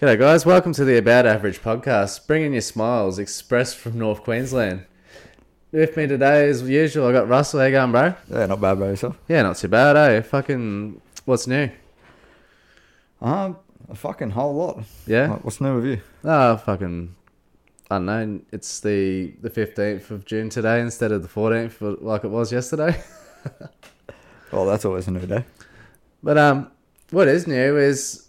[0.00, 0.44] G'day, guys.
[0.44, 4.84] Welcome to the About Average podcast, bringing you smiles expressed from North Queensland.
[5.72, 7.60] With me today, as usual, I got Russell.
[7.60, 8.14] How you going, bro?
[8.30, 8.88] Yeah, not bad bro.
[8.90, 9.18] yourself.
[9.28, 10.20] Yeah, not too bad, eh?
[10.22, 11.70] Fucking, what's new?
[13.20, 13.56] Um,
[13.88, 14.82] a fucking whole lot.
[15.06, 15.30] Yeah?
[15.30, 16.00] Like, What's new with you?
[16.24, 17.14] Oh, fucking,
[17.90, 18.40] I don't know.
[18.52, 23.00] It's the the fifteenth of June today instead of the fourteenth, like it was yesterday.
[24.52, 25.44] Well, that's always a new day.
[26.22, 26.70] But um,
[27.10, 28.23] what is new is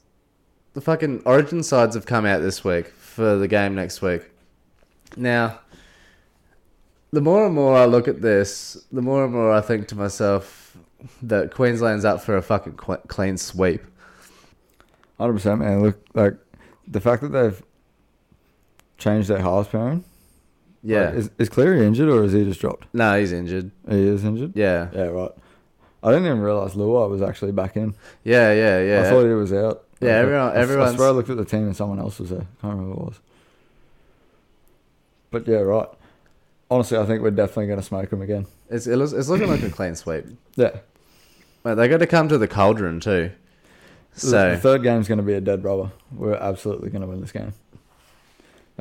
[0.76, 4.30] the fucking Origin sides have come out this week for the game next week.
[5.18, 5.60] Now,
[7.12, 9.96] the more and more I look at this, the more and more I think to
[9.96, 10.78] myself
[11.24, 13.84] that Queensland's up for a fucking qu- clean sweep.
[15.18, 15.82] Hundred percent, man.
[15.82, 16.36] Look, like
[16.88, 17.64] the fact that they've
[18.98, 20.04] changed their halves pairing.
[20.84, 21.06] Yeah.
[21.06, 22.88] like, is is Cleary injured or is he just dropped?
[22.94, 23.72] no, he's injured.
[23.90, 24.52] He is injured.
[24.56, 24.90] Yeah.
[24.94, 25.32] Yeah, right.
[26.04, 27.96] I didn't even realize Luai was actually back in.
[28.24, 29.02] Yeah, yeah, yeah.
[29.02, 29.86] I thought he was out.
[30.06, 32.00] Yeah, Like, everyone- I, I, everyone's- I swear I looked at the team and someone
[32.00, 32.40] else was there.
[32.40, 33.20] Uh, I Can't remember who it was.
[35.32, 35.88] But yeah, right.
[36.72, 38.48] Honestly, I think we're definitely going to smoke them again.
[38.70, 40.26] it's, it looks, it's looking like a clean sweep.
[40.56, 40.72] Yeah.
[41.64, 43.32] But they got to come to the cauldron too.
[44.14, 45.92] So the third game's going to be a dead rubber.
[46.12, 47.54] We're absolutely going to win this game.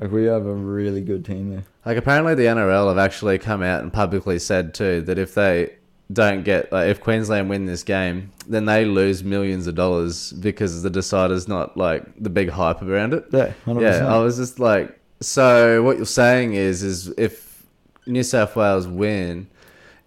[0.01, 1.65] Like we have a really good team there.
[1.85, 5.73] Like apparently the NRL have actually come out and publicly said too that if they
[6.13, 10.83] don't get like if Queensland win this game, then they lose millions of dollars because
[10.83, 13.25] the decider's not like the big hype around it.
[13.33, 13.81] Yeah, 100%.
[13.81, 17.65] Yeah, I was just like, so what you're saying is, is if
[18.07, 19.49] New South Wales win,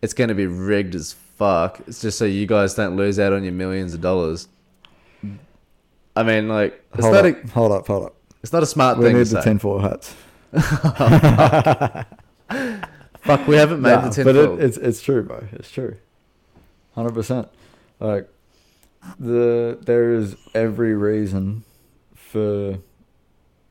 [0.01, 1.79] it's going to be rigged as fuck.
[1.87, 4.47] It's just so you guys don't lose out on your millions of dollars.
[6.15, 8.15] I mean, like, it's hold not up, a, hold up, hold up.
[8.43, 9.45] it's not a smart We thing need to the say.
[9.49, 10.15] ten four hats.
[13.21, 14.25] Fuck, we haven't made Nah, the ten.
[14.25, 15.43] but it, it's it's true, bro.
[15.53, 15.97] It's true.
[16.95, 17.47] Hundred percent.
[17.99, 18.29] Like
[19.19, 21.63] the there is every reason
[22.15, 22.79] for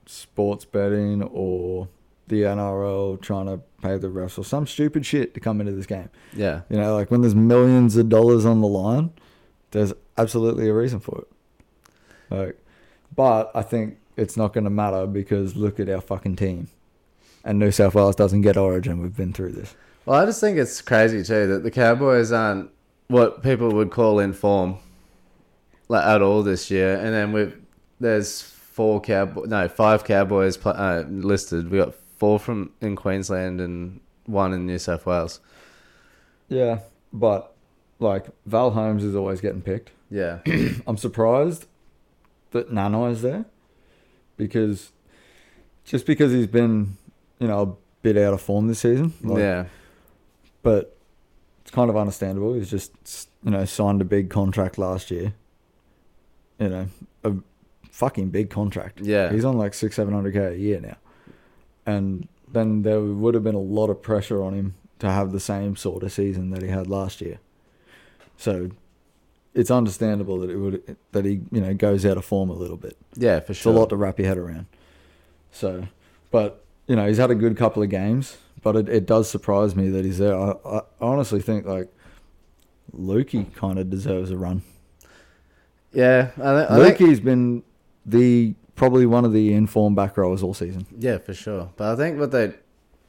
[0.07, 1.89] sports betting or
[2.29, 5.87] the NRL trying to pay the refs or some stupid shit to come into this
[5.87, 6.11] game.
[6.35, 6.63] yeah.
[6.69, 9.13] You know, like when there's millions of dollars on the line,
[9.71, 11.29] there's absolutely a reason for it.
[12.31, 12.59] Like,
[13.15, 16.69] but I think it's not going to matter because look at our fucking team.
[17.47, 19.01] And New South Wales doesn't get Origin.
[19.01, 19.75] We've been through this.
[20.05, 22.71] Well, I just think it's crazy too that the Cowboys aren't
[23.09, 24.77] what people would call in form,
[25.89, 26.97] like at all this year.
[26.97, 27.53] And then we
[28.01, 31.71] there's four cowboy, no, five Cowboys pl- uh, listed.
[31.71, 35.41] We got four from in Queensland and one in New South Wales.
[36.49, 36.81] Yeah,
[37.13, 37.55] but
[37.99, 39.91] like Val Holmes is always getting picked.
[40.11, 40.41] Yeah,
[40.87, 41.67] I'm surprised
[42.51, 43.45] that Nano is there
[44.37, 44.93] because
[45.85, 46.97] just because he's been,
[47.39, 49.13] you know, a bit out of form this season.
[49.23, 49.65] Like, yeah,
[50.63, 50.97] but
[51.63, 52.55] it's kind of understandable.
[52.55, 52.93] He's just
[53.43, 55.35] you know signed a big contract last year.
[56.59, 56.89] You know,
[57.25, 57.35] a
[57.91, 59.01] fucking big contract.
[59.01, 59.31] yeah.
[59.33, 60.97] He's on like six, seven hundred k a year now,
[61.85, 65.41] and then there would have been a lot of pressure on him to have the
[65.41, 67.39] same sort of season that he had last year.
[68.39, 68.71] So
[69.55, 72.77] it's understandable that it would that he you know goes out of form a little
[72.77, 72.97] bit.
[73.15, 73.73] yeah, for sure.
[73.73, 74.67] It's a lot to wrap your head around.
[75.51, 75.89] So,
[76.31, 79.75] but you know he's had a good couple of games, but it, it does surprise
[79.75, 80.37] me that he's there.
[80.37, 81.93] I, I honestly think like
[82.97, 84.63] Lukey kind of deserves a run.
[85.93, 87.63] Yeah, I, I think, Lukey's been
[88.05, 90.87] the probably one of the informed back rowers all season.
[90.99, 91.71] yeah, for sure.
[91.77, 92.53] But I think what they,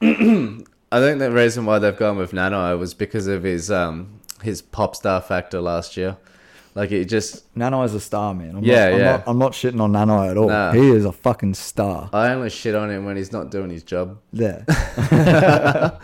[0.00, 4.62] I think the reason why they've gone with Nano was because of his um his
[4.62, 6.16] pop star factor last year.
[6.74, 8.56] Like it just Nano is a star, man.
[8.56, 9.10] I'm Yeah, not, I'm yeah.
[9.12, 10.48] Not, I'm not shitting on Nano at all.
[10.48, 10.72] Nah.
[10.72, 12.08] He is a fucking star.
[12.12, 14.18] I only shit on him when he's not doing his job.
[14.32, 14.62] Yeah.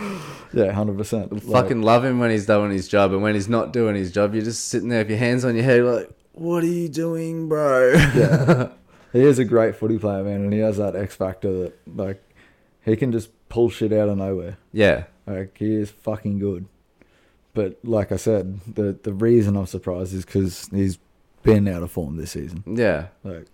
[0.52, 1.42] yeah, hundred percent.
[1.44, 4.34] Fucking love him when he's doing his job, and when he's not doing his job,
[4.34, 7.48] you're just sitting there with your hands on your head, like, "What are you doing,
[7.48, 8.68] bro?" Yeah.
[9.12, 12.22] he is a great footy player, man, and he has that X factor that like
[12.84, 14.58] he can just pull shit out of nowhere.
[14.72, 16.66] yeah, Like he is fucking good.
[17.54, 20.98] But like I said, the the reason I'm surprised is because he's
[21.42, 22.62] been out of form this season.
[22.66, 23.06] yeah.
[23.24, 23.46] Like,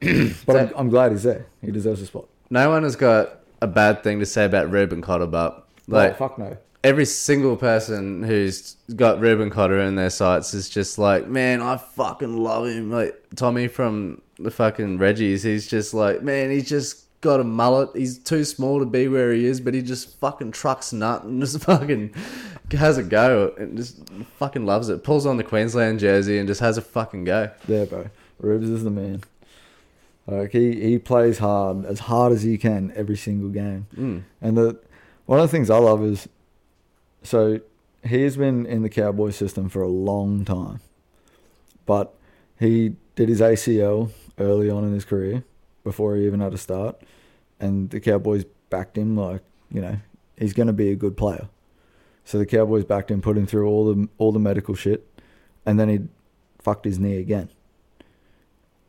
[0.46, 1.46] but I'm, I'm glad he's there.
[1.60, 2.26] He deserves a spot.
[2.50, 6.12] No one has got a bad thing to say about Reuben Cotter, but oh, like
[6.12, 6.56] oh, fuck no.
[6.82, 11.76] every single person who's got Reuben Cotter in their sights is just like, man, I
[11.76, 12.90] fucking love him.
[12.90, 17.90] Like Tommy from the fucking Reggies, he's just like, man, he's just got a mullet.
[17.94, 21.40] He's too small to be where he is, but he just fucking trucks nut and
[21.40, 22.14] just fucking
[22.72, 24.00] has a go and just
[24.38, 25.04] fucking loves it.
[25.04, 27.50] Pulls on the Queensland jersey and just has a fucking go.
[27.68, 28.10] Yeah, bro.
[28.38, 29.22] Rubes is the man.
[30.26, 33.86] Like he, he plays hard, as hard as he can every single game.
[33.94, 34.22] Mm.
[34.40, 34.80] And the
[35.26, 36.28] one of the things I love is
[37.22, 37.60] so
[38.04, 40.80] he's been in the Cowboy system for a long time.
[41.86, 42.14] But
[42.58, 45.44] he did his ACL early on in his career,
[45.84, 47.00] before he even had a start,
[47.60, 49.98] and the Cowboys backed him like you know
[50.38, 51.48] he's going to be a good player.
[52.24, 55.06] So the Cowboys backed him, put him through all the all the medical shit,
[55.66, 56.00] and then he
[56.62, 57.50] fucked his knee again.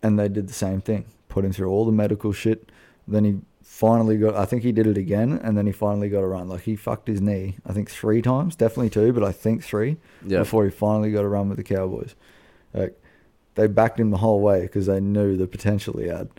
[0.02, 2.72] And they did the same thing, put him through all the medical shit.
[3.08, 4.36] Then he finally got.
[4.36, 6.48] I think he did it again, and then he finally got a run.
[6.48, 9.98] Like he fucked his knee, I think three times, definitely two, but I think three
[10.26, 10.40] Yeah.
[10.40, 12.16] before he finally got a run with the Cowboys.
[12.74, 13.00] Like
[13.56, 16.30] they backed him the whole way because they knew the potential he had,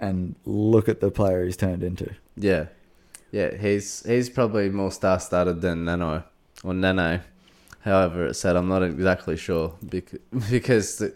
[0.00, 2.10] and look at the player he's turned into.
[2.36, 2.66] Yeah.
[3.32, 6.24] Yeah, he's he's probably more star studded than Nano
[6.64, 7.20] or Nano.
[7.80, 10.18] However, it's said I'm not exactly sure because
[10.50, 11.14] because the,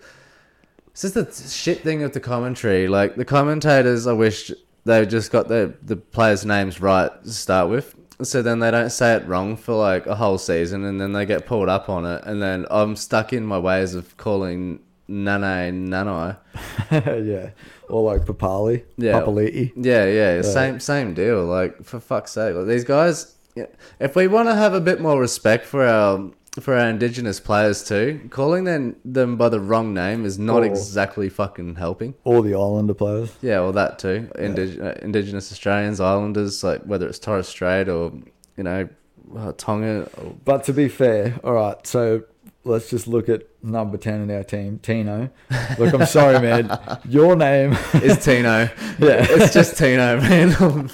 [0.88, 2.88] it's just the shit thing of the commentary.
[2.88, 4.50] Like the commentators, I wish
[4.85, 8.91] they just got the the players' names right to start with, so then they don't
[8.91, 12.06] say it wrong for like a whole season, and then they get pulled up on
[12.06, 16.37] it, and then I'm stuck in my ways of calling Nane Nano.
[16.91, 17.50] yeah,
[17.91, 19.20] or like Papali, Yeah.
[19.20, 19.73] Papali'i.
[19.76, 20.43] Yeah, yeah, Yeah.
[20.43, 21.44] same same deal.
[21.44, 23.33] Like for fuck's sake, like, these guys.
[23.55, 23.67] Yeah,
[24.01, 26.31] if we want to have a bit more respect for our
[26.61, 30.65] for our indigenous players too, calling them them by the wrong name is not Or-
[30.65, 32.15] exactly fucking helping.
[32.25, 33.33] All the Islander players.
[33.43, 34.29] Yeah, well that too.
[34.37, 38.12] Indig- uh, indigenous Australians, Islanders, like whether it's Torres Strait or
[38.56, 38.89] you know
[39.37, 40.09] uh, Tonga.
[40.19, 42.23] Or, But to be fair, all right, so
[42.64, 45.31] let's just look at number 10 in our team, Tino.
[45.78, 46.78] Look, I'm sorry, man.
[47.08, 48.69] Your name, is Tino?
[48.99, 49.26] yeah.
[49.28, 50.50] It's just Tino, man.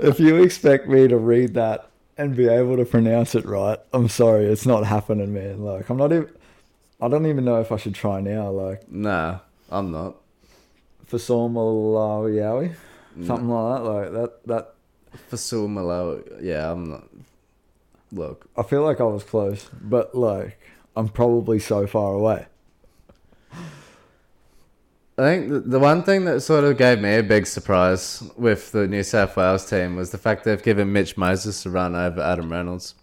[0.00, 1.88] if you expect me to read that
[2.18, 5.64] and be able to pronounce it right, I'm sorry, it's not happening, man.
[5.64, 6.30] Like, I'm not even,
[7.00, 8.50] I don't even know if I should try now.
[8.50, 9.40] Like, nah,
[9.70, 10.16] I'm not.
[11.10, 12.74] Fasom Malawi,
[13.24, 13.90] something like that.
[13.90, 14.72] Like, that, that,
[15.30, 16.22] Fasul Malo.
[16.40, 17.04] Yeah, I'm not.
[18.12, 20.58] Look, I feel like I was close, but like,
[20.96, 22.46] I'm probably so far away.
[25.18, 28.72] I think the, the one thing that sort of gave me a big surprise with
[28.72, 32.20] the New South Wales team was the fact they've given Mitch Moses a run over
[32.20, 32.94] Adam Reynolds.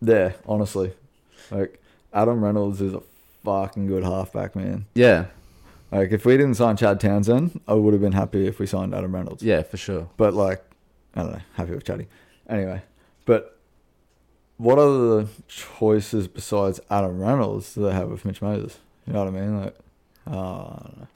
[0.00, 0.92] Yeah, honestly.
[1.52, 1.80] Like,
[2.12, 3.02] Adam Reynolds is a
[3.44, 4.86] fucking good halfback, man.
[4.94, 5.26] Yeah,
[5.92, 8.92] Like, if we didn't sign Chad Townsend, I would have been happy if we signed
[8.92, 9.42] Adam Reynolds.
[9.42, 10.08] yeah, for sure.
[10.16, 10.64] But, like,
[11.14, 12.08] I don't know, happy with Chatty.
[12.48, 12.82] Anyway,
[13.24, 13.55] but
[14.58, 18.78] what are the choices besides Adam Reynolds do they have with Mitch Moses?
[19.06, 19.60] You know what I mean?
[19.60, 19.76] Like,
[20.26, 21.06] I don't know.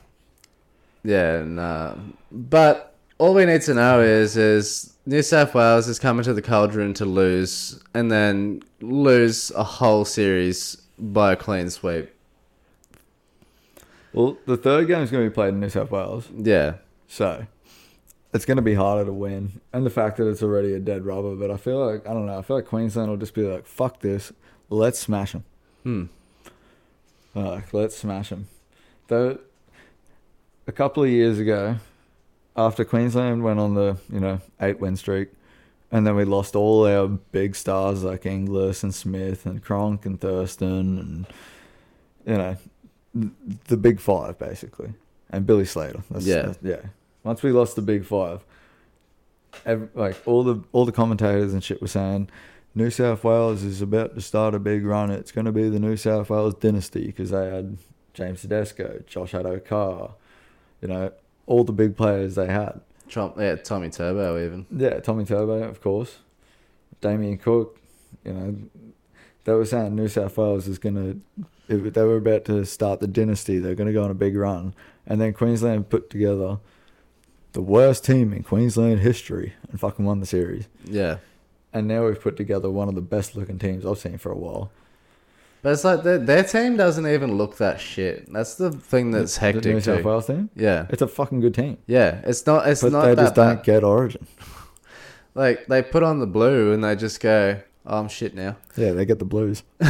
[1.02, 1.94] Yeah, nah.
[2.31, 6.42] But all we need to know is is New South Wales is coming to the
[6.42, 12.10] cauldron to lose, and then lose a whole series by a clean sweep.
[14.12, 16.75] Well, the third game is going to be played in New South Wales, Yeah,
[17.06, 17.46] so
[18.32, 19.60] it's going to be harder to win.
[19.72, 22.26] And the fact that it's already a dead rubber, but I feel like, I don't
[22.26, 24.32] know, I feel like Queensland will just be like, fuck this,
[24.68, 25.44] let's smash them.
[25.82, 26.04] hmm.
[27.34, 28.48] Like, let's smash them.
[29.08, 29.38] Though,
[30.66, 31.76] a couple of years ago,
[32.56, 35.28] after Queensland went on the you know eight win streak,
[35.92, 40.20] and then we lost all our big stars like Inglis and Smith and Cronk and
[40.20, 41.26] Thurston and
[42.26, 42.56] you know
[43.68, 44.92] the big five basically,
[45.30, 46.02] and Billy Slater.
[46.10, 46.42] That's, Yeah.
[46.42, 46.88] that's- yeah.
[47.22, 48.44] Once we lost the big five,
[49.67, 52.31] ev like all the all the commentators and shit were saying.
[52.72, 55.11] New South Wales is about to start a big run.
[55.11, 57.78] It's going to be the New South Wales dynasty because they had
[58.14, 60.14] James Tedesco, Josh Addo-Carr,
[60.81, 61.11] you know,
[61.46, 62.80] all the big players they had.
[63.09, 64.66] Trump, yeah, Tommy Turbo even.
[64.71, 66.18] Yeah, Tommy Turbo, of course,
[67.00, 67.80] Damien Cook.
[68.25, 68.56] You know,
[69.44, 71.21] they were saying New South Wales is going to.
[71.68, 73.59] They were about to start the dynasty.
[73.59, 74.75] They're going to go on a big run,
[75.06, 76.59] and then Queensland put together
[77.52, 80.69] the worst team in Queensland history and fucking won the series.
[80.85, 81.16] Yeah.
[81.73, 84.37] And now we've put together one of the best looking teams I've seen for a
[84.37, 84.71] while.
[85.62, 88.33] But it's like their, their team doesn't even look that shit.
[88.33, 90.02] That's the thing that's The hectic New South.
[90.02, 90.49] Wales team.
[90.57, 92.21] Yeah, It's a fucking good team, yeah.
[92.25, 92.66] It's not.
[92.66, 93.64] It's but not they just don't bad.
[93.64, 94.26] get Origin.
[95.33, 98.90] Like they put on the blue and they just go, oh, "I'm shit now." Yeah,
[98.90, 99.62] they get the Blues.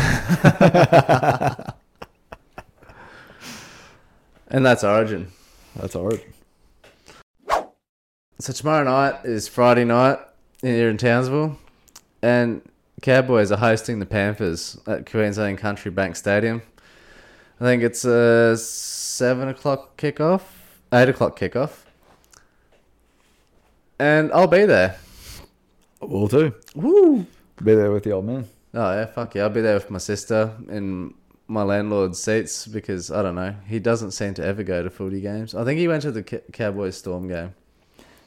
[4.49, 5.29] And that's Origin.
[5.77, 6.33] That's Origin.
[8.41, 10.19] So tomorrow night is Friday night
[10.63, 11.59] here in Townsville,
[12.23, 12.63] and
[13.03, 16.63] Cowboys are hosting the Panthers at Queensland Country Bank Stadium.
[17.61, 20.41] I think it's a seven o'clock kickoff,
[20.91, 21.85] eight o'clock kickoff,
[23.99, 24.97] and I'll be there.
[26.01, 26.55] I will too.
[26.75, 27.27] Woo!
[27.63, 28.49] Be there with the old man.
[28.73, 29.43] Oh yeah, fuck yeah!
[29.43, 31.13] I'll be there with my sister in
[31.47, 33.55] my landlord's seats because I don't know.
[33.67, 35.55] He doesn't seem to ever go to footy games.
[35.55, 37.55] I think he went to the Cowboys Storm game.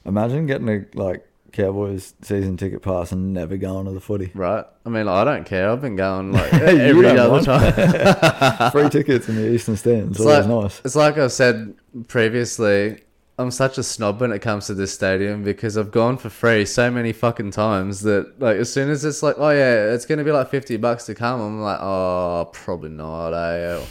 [0.05, 4.31] Imagine getting a like Cowboys season ticket pass and never going to the footy.
[4.33, 4.65] right?
[4.86, 5.69] I mean, I don't care.
[5.69, 8.72] I've been going like every other time.
[8.72, 10.17] Free tickets in the Eastern Stands.
[10.17, 10.81] It's like- nice.
[10.83, 11.75] It's like I've said
[12.07, 13.01] previously.
[13.39, 16.65] I'm such a snob when it comes to this stadium because I've gone for free
[16.65, 20.24] so many fucking times that like as soon as it's like, oh yeah, it's gonna
[20.24, 23.31] be like fifty bucks to come, I'm like, oh, probably not.
[23.31, 23.83] Eh?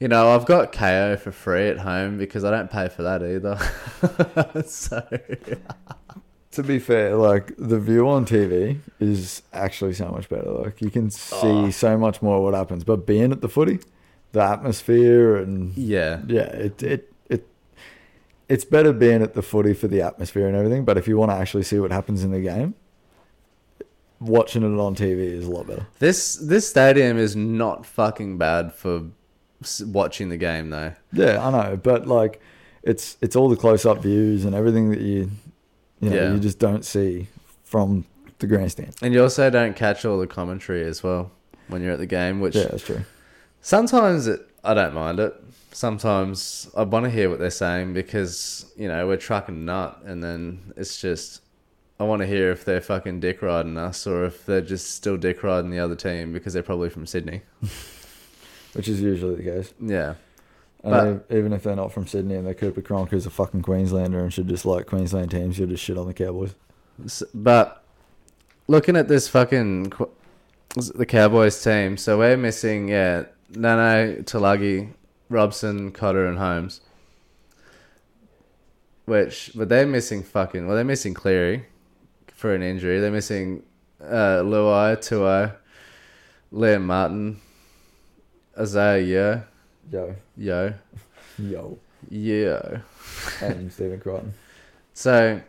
[0.00, 3.22] You know, I've got Kayo for free at home because I don't pay for that
[3.22, 3.58] either.
[4.66, 5.02] so
[6.52, 10.50] To be fair, like the view on TV is actually so much better.
[10.50, 11.70] Like you can see Oh.
[11.70, 12.84] so much more what happens.
[12.84, 13.80] But being at the footy,
[14.32, 17.48] the atmosphere and yeah, yeah, it it it
[18.48, 20.84] it's better being at the footy for the atmosphere and everything.
[20.84, 22.74] But if you want to actually see what happens in the game,
[24.20, 25.86] watching it on TV is a lot better.
[25.98, 29.02] this this stadium is not fucking bad for
[29.86, 30.92] watching the game though.
[31.12, 32.40] Yeah, I know, but like
[32.82, 35.30] it's it's all the close up views and everything that you
[36.00, 36.32] you know Yeah.
[36.32, 37.26] you just don't see
[37.64, 38.04] from
[38.38, 38.94] the grandstand.
[39.02, 41.30] And you also don't catch all the commentary as well
[41.68, 43.00] when you're at the game, which Yeah, that's true.
[43.60, 45.34] sometimes it, I don't mind it.
[45.72, 50.22] Sometimes I want to hear what they're saying because you know we're trucking nut, and
[50.22, 51.42] then it's just
[52.00, 55.16] I want to hear if they're fucking dick riding us or if they're just still
[55.16, 57.42] dick riding the other team because they're probably from Sydney.
[58.74, 59.72] Which is usually the case.
[59.80, 60.14] Yeah,
[60.84, 63.30] And But- they- even if they're not from Sydney and they're Cooper Cronk who's a
[63.30, 66.54] fucking Queenslander and should just like Queensland teams, you'll just shit on the Cowboys.
[67.34, 67.82] But
[68.68, 69.92] looking at this fucking
[70.94, 74.90] the Cowboys team, so we're missing yeah Nano, Taulagi,
[75.30, 76.80] Robson, Cotter, and Holmes.
[79.06, 80.66] Which, but they're missing fucking.
[80.66, 81.64] Well, they're missing Cleary
[82.34, 83.00] for an injury.
[83.00, 83.62] They're missing
[84.02, 85.54] uh, Luai, Tuai,
[86.52, 87.40] Liam Martin,
[88.58, 89.46] Isaiah
[89.90, 90.00] yeah.
[90.00, 90.74] Yo, Yo,
[91.38, 91.78] yo,
[92.10, 92.80] Yo.
[93.40, 94.34] and Stephen Crichton,
[94.92, 95.40] So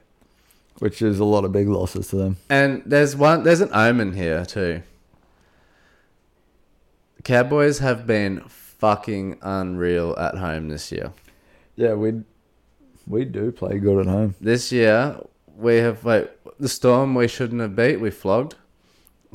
[0.79, 2.37] which is a lot of big losses to them.
[2.49, 4.81] And there's one there's an omen here too.
[7.23, 11.11] Cowboys have been fucking unreal at home this year.
[11.75, 12.23] Yeah, we
[13.07, 14.35] we do play good at home.
[14.39, 15.19] This year
[15.57, 18.55] we have like the storm we shouldn't have beat, we flogged.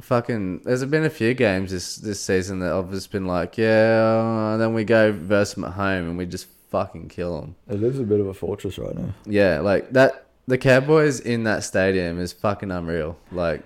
[0.01, 4.53] Fucking there's been a few games this this season that I've just been like, yeah,
[4.53, 7.55] and then we go versus them at home and we just fucking kill them.
[7.69, 9.11] It is a bit of a fortress right now.
[9.25, 13.17] Yeah, like that the Cowboys in that stadium is fucking unreal.
[13.31, 13.63] Like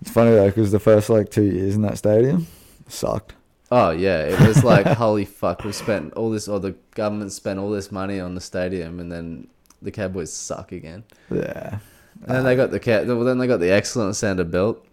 [0.00, 2.46] It's funny though because the first like two years in that stadium
[2.88, 3.34] sucked.
[3.72, 5.64] Oh yeah, it was like holy fuck.
[5.64, 9.10] We spent all this, or the government spent all this money on the stadium, and
[9.10, 9.48] then
[9.82, 11.04] the Cowboys suck again.
[11.30, 11.78] Yeah,
[12.22, 13.06] And then they got the cat.
[13.06, 14.86] Well, then they got the excellent center built,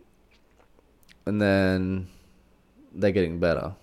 [1.25, 2.07] and then
[2.93, 3.73] they're getting better.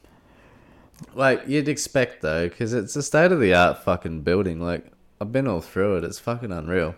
[1.14, 4.61] Like you'd expect though, because it's a state of the art fucking building.
[4.61, 6.04] Like I've been all through it.
[6.04, 6.94] It's fucking unreal.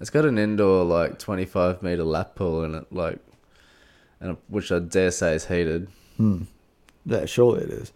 [0.00, 3.18] It's got an indoor like twenty five meter lap pool in it, like,
[4.20, 5.88] and which I dare say is heated.
[6.16, 6.42] Hmm.
[7.04, 7.92] Yeah, surely it is.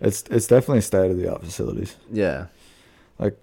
[0.00, 1.96] It's it's definitely state of the art facilities.
[2.10, 2.46] Yeah.
[3.18, 3.36] Like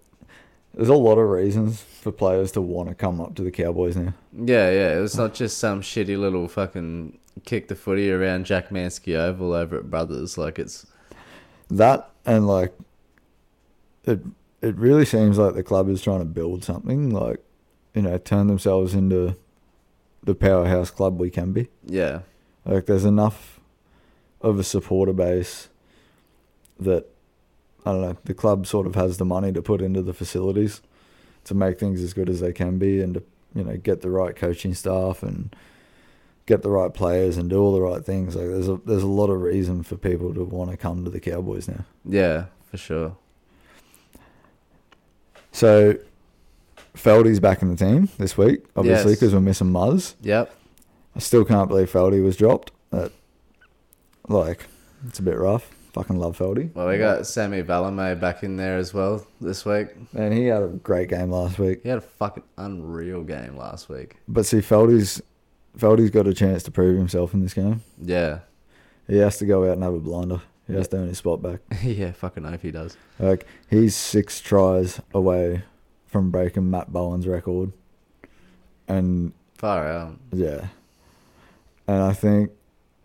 [0.74, 3.96] there's a lot of reasons for players to want to come up to the Cowboys
[3.96, 4.14] now.
[4.34, 5.02] Yeah, yeah.
[5.02, 9.78] It's not just some shitty little fucking kick the footy around Jack Manski Oval over
[9.78, 10.38] at Brothers.
[10.38, 10.86] Like it's
[11.70, 12.74] That and like
[14.04, 14.22] it
[14.62, 17.44] it really seems like the club is trying to build something, like,
[17.94, 19.36] you know, turn themselves into
[20.24, 21.70] the powerhouse club we can be.
[21.86, 22.22] yeah,
[22.66, 23.60] Like there's enough
[24.42, 25.70] of a supporter base
[26.80, 27.06] that
[27.86, 30.82] I don't know, the club sort of has the money to put into the facilities
[31.46, 33.24] to make things as good as they can be and to,
[33.56, 35.56] you know, get the right coaching staff and
[36.48, 38.36] get the right players and do all the right things.
[38.36, 41.12] Like there's a there's a lot of reason for people to want to come to
[41.12, 41.86] the Cowboys now.
[42.06, 43.16] yeah, for sure.
[45.52, 45.96] So
[46.96, 49.20] Feldy's back in the team this week, obviously, Yes.
[49.20, 50.16] because we're missing Muzz.
[50.22, 50.54] Yep.
[51.16, 52.72] I still can't believe Feldy was dropped.
[52.92, 53.12] That,
[54.28, 54.66] like,
[55.08, 55.72] it's a bit rough.
[55.94, 56.72] Fucking love Feldy.
[56.76, 59.88] Well, we got Sammy Valemei back in there as well this week.
[60.16, 61.80] And he had a great game last week.
[61.82, 64.18] He had a fucking unreal game last week.
[64.28, 65.24] But see, Feldy's
[65.78, 67.82] Feldy's got a chance to prove himself in this game.
[68.02, 68.40] Yeah,
[69.08, 70.42] He has to go out and have a blinder.
[70.68, 71.60] He has to earn his spot back.
[71.84, 72.12] yeah.
[72.12, 72.98] Fucking hope he does.
[73.20, 75.64] Like he's six tries away
[76.08, 77.72] from breaking Matt Bowen's record,
[78.88, 80.18] and Far out.
[80.34, 80.68] yeah,
[81.88, 82.52] and I think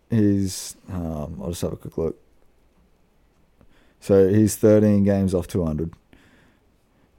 [0.09, 0.75] he's.
[0.91, 2.19] Um, I'll just have a quick look.
[3.99, 5.93] So he's 13 games off 200.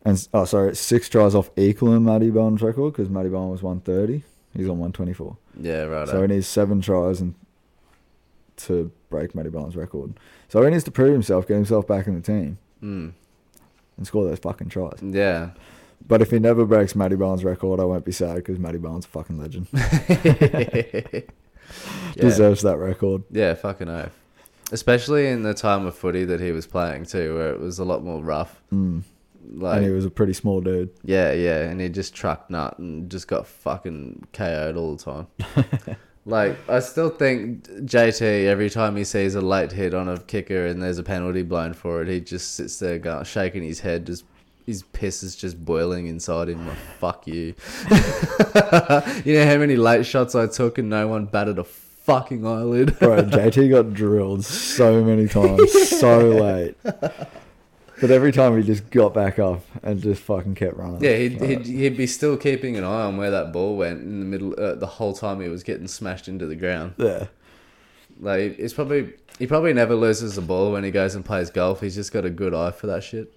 [0.04, 4.22] And oh, sorry, six tries off equaling Matty Bowen's record because Matty Bowen was 130.
[4.56, 5.36] He's on 124.
[5.60, 6.08] Yeah, right.
[6.08, 7.34] So he needs seven tries and
[8.56, 10.14] to break Matty Bowen's record.
[10.48, 13.12] So he needs to prove himself, get himself back in the team, mm.
[13.96, 15.02] and score those fucking tries.
[15.02, 15.50] Yeah.
[16.06, 19.06] But if he never breaks Matty Bowen's record, I won't be sad because Matty Barnes
[19.06, 19.66] a fucking legend.
[19.72, 21.22] yeah.
[22.14, 23.22] Deserves that record.
[23.30, 24.12] yeah, fucking oath.
[24.70, 27.84] Especially in the time of footy that he was playing too, where it was a
[27.84, 28.60] lot more rough.
[28.72, 29.02] Mm.
[29.52, 30.90] Like, and he was a pretty small dude.
[31.04, 35.96] yeah, yeah, and he just trucked nut and just got fucking KO'd all the time.
[36.26, 40.66] like, I still think JT every time he sees a late hit on a kicker
[40.66, 44.06] and there's a penalty blown for it, he just sits there going, shaking his head,
[44.06, 44.24] just
[44.66, 46.66] his piss is just boiling inside him.
[46.66, 47.54] Like, fuck you.
[49.24, 52.98] you know how many late shots I took and no one batted a fucking eyelid.
[52.98, 56.76] Bro, JT got drilled so many times, so late.
[58.00, 61.02] But every time he just got back up and just fucking kept running.
[61.02, 64.00] Yeah, he'd, Like, he'd, he'd be still keeping an eye on where that ball went
[64.02, 66.94] in the middle uh, the whole time he was getting smashed into the ground.
[66.98, 67.26] yeah.
[68.20, 71.80] Like it's probably he probably never loses the ball when he goes and plays golf.
[71.80, 73.32] He's just got a good eye for that shit.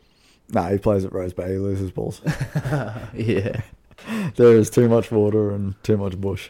[0.50, 1.54] Nah, he plays at Rowes Bay.
[1.54, 2.22] He loses balls.
[3.16, 3.62] Yeah,
[4.36, 6.50] there is too much water and too much bush.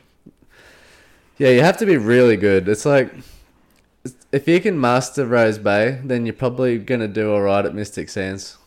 [1.37, 1.49] yeah.
[1.49, 2.67] You have to be really good.
[2.67, 3.13] It's like
[4.31, 8.09] if you can master Rowes Bay, then you're probably gonna do all right at Mystic
[8.09, 8.57] Sands.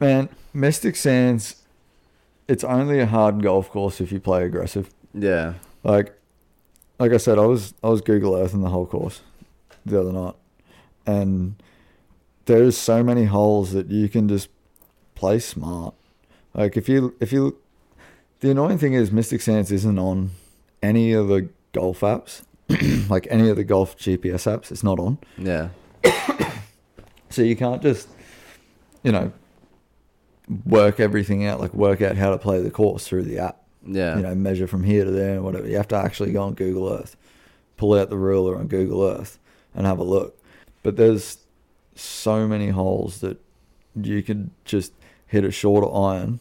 [0.00, 1.62] Man, Mystic Sands,
[2.48, 4.90] it's only a hard golf course if you play aggressive.
[5.12, 5.54] Yeah,
[5.84, 6.12] Like,
[6.98, 9.20] like I said, I was I was Google Earthing the whole course
[9.86, 10.34] the other night,
[11.06, 11.54] and
[12.46, 14.48] there's so many holes that you can just
[15.14, 15.94] play smart.
[16.52, 17.58] Like if you if you,
[18.40, 20.30] the annoying thing is Mystic Sands isn't on
[20.82, 22.42] any of the golf apps,
[23.08, 24.70] like any of the golf GPS apps.
[24.70, 25.68] It's not on, yeah,
[27.30, 28.08] so you can't just,
[29.02, 29.32] you know,
[30.64, 31.60] work everything out.
[31.60, 34.66] Like work out how to play the course through the app yeah, you know, measure
[34.66, 35.68] from here to there, and whatever.
[35.68, 37.16] You have to actually go on Google Earth,
[37.76, 39.38] pull out the ruler on Google Earth,
[39.74, 40.38] and have a look.
[40.82, 41.38] But there's
[41.94, 43.40] so many holes that
[43.94, 44.92] you could just
[45.26, 46.40] hit a shorter iron,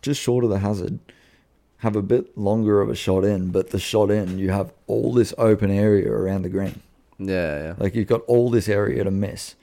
[0.00, 0.98] just short of the hazard,
[1.82, 5.12] have a bit longer of a shot in, but the shot in, you have all
[5.12, 6.80] this open area around the green.
[7.18, 7.74] yeah, yeah.
[7.76, 9.56] Like you've got all this area to miss.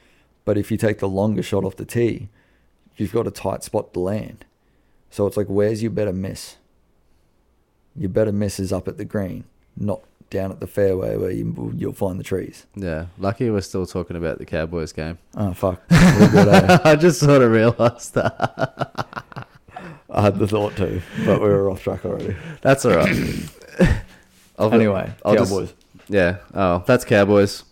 [0.43, 2.27] But if you take the longer shot off the tee,
[2.97, 4.43] you've got a tight spot to land.
[5.09, 6.57] So it's like, where's your better miss?
[7.95, 9.45] Your better miss is up at the green,
[9.77, 12.65] not down at the fairway where you, you'll find the trees.
[12.75, 15.17] Yeah, lucky we're still talking about the Cowboys game.
[15.35, 15.81] Oh, fuck.
[15.89, 16.79] Good, eh?
[16.83, 19.47] I just sort of realised that.
[20.11, 22.35] I had the thought too, but we were off track already.
[22.61, 23.15] That's all right.
[24.57, 25.73] I'll- Anyway, I'll just- Cowboys.
[26.07, 26.37] yeah.
[26.53, 27.63] Oh, that's Cowboys.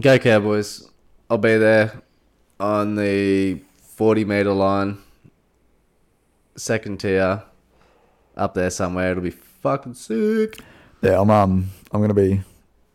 [0.00, 0.88] Go Cowboys.
[1.28, 2.02] I'll be there
[2.58, 3.60] on the
[3.96, 4.98] 40 metre line,
[6.56, 7.42] second tier,
[8.36, 9.10] up there somewhere.
[9.12, 10.58] It'll be fucking sick.
[11.02, 12.42] Yeah, I'm um, I'm gonna be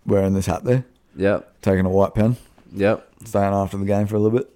[0.06, 1.62] wearing this hat there, Yep.
[1.62, 2.38] taking a white pen,
[2.74, 3.08] Yep.
[3.26, 4.50] staying after the game for a little bit,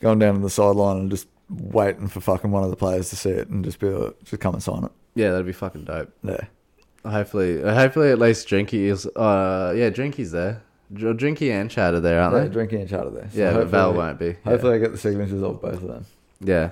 [0.00, 3.16] going down to the sideline and just waiting for fucking one of the players to
[3.16, 4.92] see it and just be like, just come and sign it.
[5.14, 6.12] Yeah, that'd be fucking dope.
[6.22, 6.40] Yeah.
[7.04, 9.06] Hopefully, hopefully at least Drinky is.
[9.06, 10.62] Uh, yeah, Drinky's there.
[10.92, 12.48] Dr- Drinky and Chad are there, aren't Yeah, they?
[12.50, 13.28] drinking and chatter there.
[13.32, 14.26] So yeah, but Val won't be.
[14.26, 14.34] Yeah.
[14.44, 16.06] Hopefully, I get the signatures of both of them.
[16.40, 16.70] Yeah.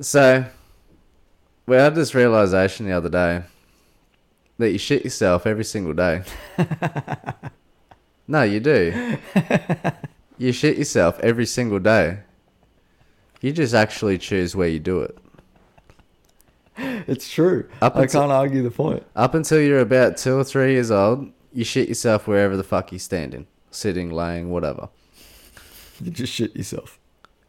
[0.00, 0.44] So,
[1.66, 3.42] we had this realization the other day
[4.58, 6.22] that you shit yourself every single day.
[8.28, 9.16] no, you do.
[10.38, 12.18] You shit yourself every single day.
[13.44, 15.18] You just actually choose where you do it.
[16.78, 17.68] It's true.
[17.82, 19.02] Up I until, can't argue the point.
[19.14, 22.90] up until you're about two or three years old, you shit yourself wherever the fuck
[22.90, 24.88] you're standing, sitting, laying, whatever.
[26.00, 26.98] You just shit yourself.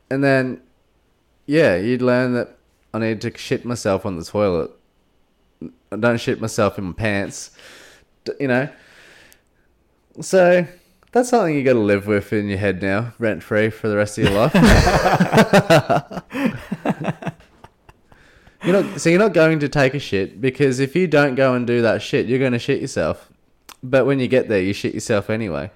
[0.10, 0.60] And then,
[1.45, 2.58] yeah, you'd learn that
[2.93, 4.71] I need to shit myself on the toilet.
[5.93, 7.51] I don't shit myself in my pants.
[8.38, 8.69] You know?
[10.19, 10.67] So,
[11.15, 13.95] that's something you got to live with in your head now, rent free for the
[13.95, 14.54] rest of your life.
[18.65, 21.54] you're not, so, you're not going to take a shit because if you don't go
[21.54, 23.32] and do that shit, you're going to shit yourself.
[23.82, 25.71] But when you get there, you shit yourself anyway.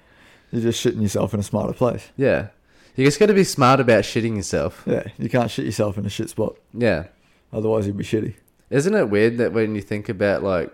[0.52, 2.10] You're just shitting yourself in a smarter place.
[2.18, 2.48] Yeah.
[2.94, 4.82] You just got to be smart about shitting yourself.
[4.84, 6.56] Yeah, you can't shit yourself in a shit spot.
[6.74, 7.06] Yeah.
[7.50, 8.34] Otherwise, you'd be shitty.
[8.68, 10.70] Isn't it weird that when you think about like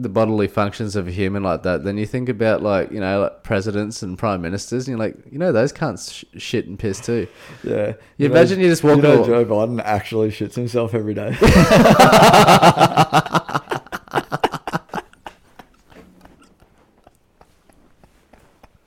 [0.00, 3.20] the bodily functions of a human like that, then you think about like you know
[3.22, 6.78] like presidents and prime ministers, and you're like, you know, those can't sh- shit and
[6.78, 7.26] piss too.
[7.62, 7.94] Yeah.
[8.16, 11.36] You imagine you just walk You know, Joe Biden actually shits himself every day.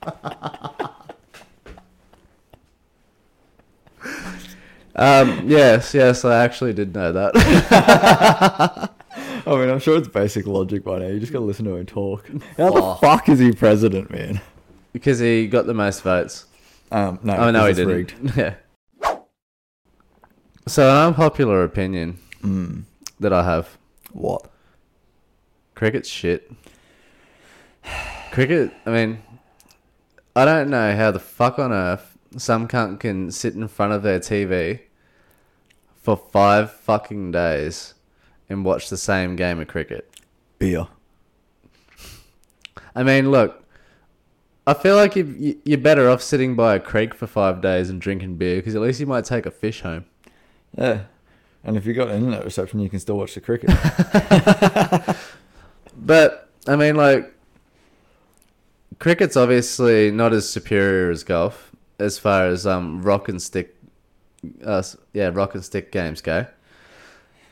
[4.96, 8.83] Um, yes, yes, I actually did know that.
[9.46, 11.06] I mean, I'm sure it's basic logic by now.
[11.06, 12.26] You just gotta listen to him talk.
[12.56, 12.94] How Oh.
[12.94, 14.40] the fuck is he president, man?
[14.92, 16.46] because he got the most votes.
[16.92, 17.88] Um, no, Oh no, he didn't.
[17.94, 18.36] rigged.
[18.36, 18.54] Yeah.
[20.66, 22.84] So an unpopular opinion Mm.
[23.20, 23.76] that I have:
[24.12, 24.50] What?
[25.74, 26.50] cricket's shit.
[28.30, 28.72] Cricket.
[28.86, 29.22] I mean,
[30.36, 34.02] I don't know how the fuck on earth some cunt can sit in front of
[34.02, 34.80] their TV
[36.02, 37.94] for five fucking days
[38.54, 40.10] and watch the same game of cricket.
[40.58, 40.86] Beer.
[42.96, 43.60] I mean, look.
[44.66, 47.90] I feel like you- you- you're better off sitting by a creek for five days
[47.90, 50.06] and drinking beer because at least you might take a fish home.
[50.78, 51.02] Yeah.
[51.62, 53.70] And if you've got internet reception, you can still watch the cricket.
[55.96, 57.32] But I mean, like,
[58.98, 63.76] cricket's obviously not as superior as golf as far as um rock and stick,
[64.64, 66.46] uh, yeah, rock and stick games go.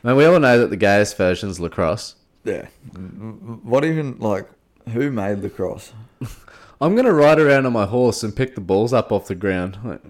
[0.04, 2.16] I mean, we all know that the gayest version's lacrosse.
[2.44, 2.66] yeah.
[3.62, 4.48] What even like?
[4.88, 5.92] Who made lacrosse?
[6.80, 9.78] I'm gonna ride around on my horse and pick the balls up off the ground.
[9.84, 10.00] Like,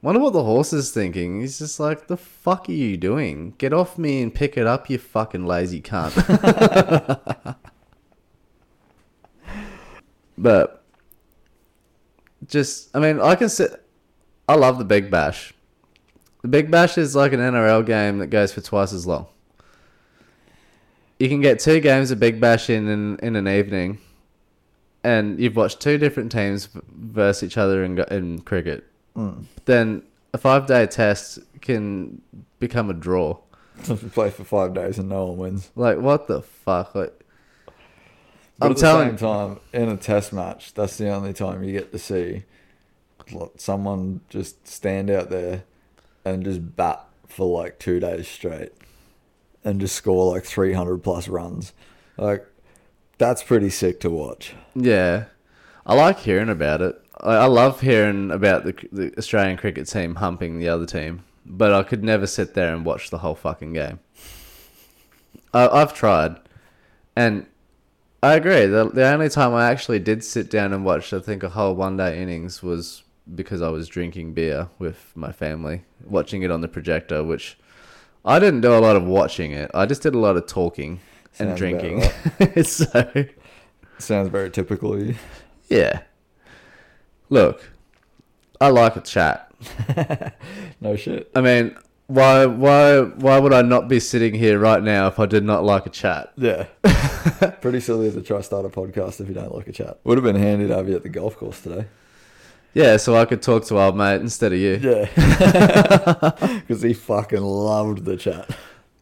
[0.00, 1.40] wonder what the horse is thinking.
[1.40, 3.54] He's just like, the fuck are you doing?
[3.58, 6.14] Get off me and pick it up, you fucking lazy cunt.
[10.38, 10.82] but
[12.46, 13.84] just, I mean, I can sit.
[14.48, 15.52] I love the Big Bash.
[16.42, 19.26] The Big Bash is like an NRL game that goes for twice as long.
[21.18, 23.98] You can get two games of Big Bash in in, in an evening
[25.02, 28.84] and you've watched two different teams versus each other in, in cricket,
[29.16, 29.44] Mm.
[29.64, 32.20] then a five day test can
[32.60, 33.36] become a draw.
[33.88, 35.70] you play for five days and no one wins.
[35.74, 36.94] Like, what the fuck?
[36.94, 37.24] Like,
[38.58, 41.64] But I'm at the telling- same time, in a test match, that's the only time
[41.64, 42.44] you get to see
[43.56, 45.64] someone just stand out there
[46.28, 48.72] and just bat for like two days straight
[49.64, 51.72] and just score like 300 plus runs.
[52.16, 52.46] Like,
[53.18, 54.54] that's pretty sick to watch.
[54.74, 55.26] yeah,
[55.86, 57.00] I like hearing about it.
[57.20, 61.82] I, love hearing about the, the Australian cricket team humping the other team, but I
[61.82, 63.98] could never sit there and watch the whole fucking game.
[65.52, 66.36] I, I've tried,
[67.16, 67.46] and
[68.22, 68.66] I agree.
[68.66, 71.74] The, the only time I actually did sit down and watch, I think, a whole
[71.74, 73.02] one day innings was
[73.34, 77.58] because I was drinking beer with my family, watching it on the projector, which
[78.24, 79.70] I didn't do a lot of watching it.
[79.74, 81.00] I just did a lot of talking
[81.38, 82.02] and Sounds drinking.
[82.64, 83.24] so,
[83.98, 85.14] Sounds very typical of you.
[85.68, 86.02] yeah.
[87.30, 87.70] Look,
[88.60, 89.44] I like a chat.
[90.80, 91.28] No shit.
[91.34, 95.26] I mean, why, why, why would I not be sitting here right now if I
[95.26, 96.32] did not like a chat?
[96.36, 96.66] Yeah.
[97.60, 99.98] pretty silly to try start a podcast if you don't like a chat.
[100.04, 101.86] Would have been handy to have you at the golf course today.
[102.74, 104.78] Yeah, so I could talk to old mate instead of you.
[104.80, 106.60] Yeah.
[106.60, 108.50] Because he fucking loved the chat.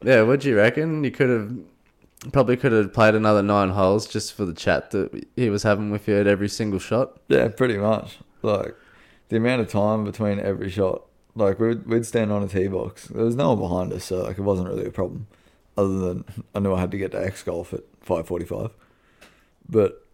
[0.02, 1.02] Yeah, what do you reckon?
[1.04, 1.52] You could have
[2.32, 5.90] probably could have played another nine holes just for the chat that he was having
[5.90, 7.18] with you at every single shot.
[7.28, 8.18] Yeah, pretty much.
[8.42, 8.74] Like
[9.28, 11.02] the amount of time between every shot.
[11.34, 13.08] Like we'd we'd stand on a tee box.
[13.08, 15.26] There was no one behind us, so like it wasn't really a problem.
[15.76, 16.24] Other than
[16.54, 18.70] I knew I had to get to X golf at five forty five.
[19.68, 20.05] But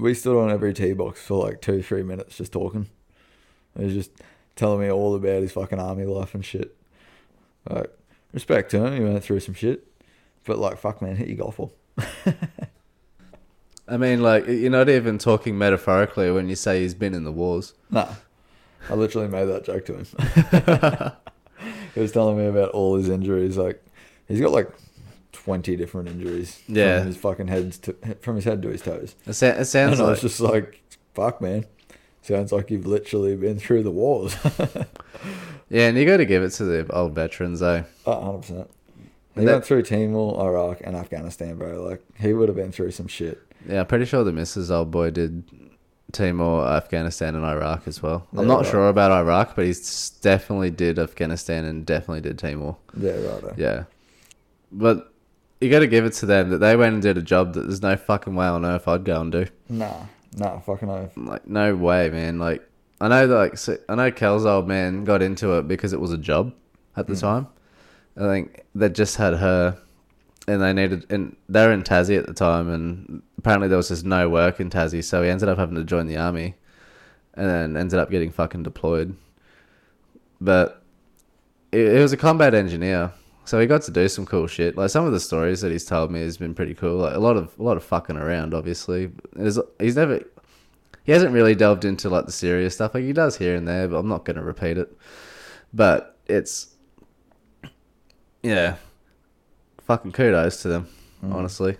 [0.00, 2.86] we stood on every tee box for like two, three minutes just talking.
[3.78, 4.10] He was just
[4.56, 6.76] telling me all about his fucking army life and shit.
[7.68, 7.90] Like,
[8.32, 9.86] respect to him, he went through some shit.
[10.44, 11.72] But like fuck man, hit your golf ball.
[13.88, 17.32] I mean, like you're not even talking metaphorically when you say he's been in the
[17.32, 17.74] wars.
[17.90, 18.08] Nah.
[18.88, 20.06] I literally made that joke to him.
[21.94, 23.58] he was telling me about all his injuries.
[23.58, 23.84] Like,
[24.26, 24.70] he's got like
[25.32, 26.60] 20 different injuries.
[26.68, 26.98] Yeah.
[26.98, 29.14] From his fucking head to, from his head to his toes.
[29.26, 30.82] It, sa- it sounds and I like was just like,
[31.14, 31.66] fuck, man.
[32.22, 34.36] Sounds like you've literally been through the wars.
[35.70, 37.84] yeah, and you got to give it to the old veterans though.
[38.06, 38.48] Oh, 100%.
[39.34, 41.82] He And that- went through Timor, Iraq, and Afghanistan, bro.
[41.82, 43.40] Like, he would have been through some shit.
[43.68, 45.44] Yeah, I'm pretty sure the missus old boy did
[46.12, 48.26] Timor, Afghanistan, and Iraq as well.
[48.32, 48.70] I'm Yeah, not right.
[48.70, 49.74] sure about Iraq, but he
[50.22, 52.76] definitely did Afghanistan and definitely did Timor.
[52.96, 53.44] Yeah, right.
[53.56, 53.84] Yeah.
[54.72, 55.09] But
[55.60, 57.62] you got to give it to them that they went and did a job that
[57.62, 59.46] there's no fucking way on earth I'd go and do.
[59.68, 60.04] Nah,
[60.36, 61.12] nah, fucking oath.
[61.16, 62.38] Like, no way, man.
[62.38, 62.66] Like,
[63.00, 66.00] I know, that, like, so, I know Kel's old man got into it because it
[66.00, 66.52] was a job
[66.96, 67.20] at the Mm.
[67.20, 67.46] time.
[68.16, 69.78] I think they just had her,
[70.48, 73.88] and they needed, and they were in Tassie at the time, and apparently there was
[73.88, 76.54] just no work in Tassie, so he ended up having to join the army,
[77.34, 79.14] and then ended up getting fucking deployed.
[80.40, 80.82] But
[81.72, 83.12] it, it was a combat engineer,
[83.50, 84.76] so he got to do some cool shit.
[84.76, 86.98] Like some of the stories that he's told me has been pretty cool.
[86.98, 89.10] Like a lot of a lot of fucking around, obviously.
[89.32, 90.22] There's, he's never
[91.02, 92.94] he hasn't really delved into like the serious stuff.
[92.94, 94.96] Like he does here and there, but I'm not going to repeat it.
[95.74, 96.76] But it's
[98.44, 98.76] yeah,
[99.82, 100.88] fucking kudos to them,
[101.20, 101.34] Mm.
[101.34, 101.76] honestly.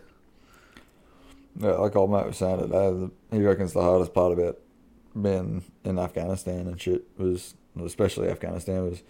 [1.56, 4.58] Yeah, like old mate was saying today, he reckons the hardest part about
[5.22, 9.04] being in Afghanistan and shit was, especially Afghanistan, was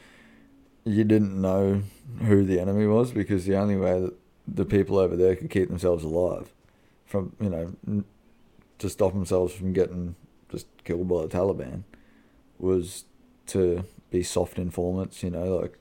[0.84, 1.82] you didn't know
[2.22, 4.14] who the enemy was because the only way that
[4.48, 6.50] the people over there could keep themselves alive
[7.06, 8.04] from you know
[8.78, 10.14] to stop themselves from getting
[10.50, 11.82] just killed by the Taliban
[12.58, 13.04] was
[13.46, 15.22] to be soft informants.
[15.22, 15.78] You know, like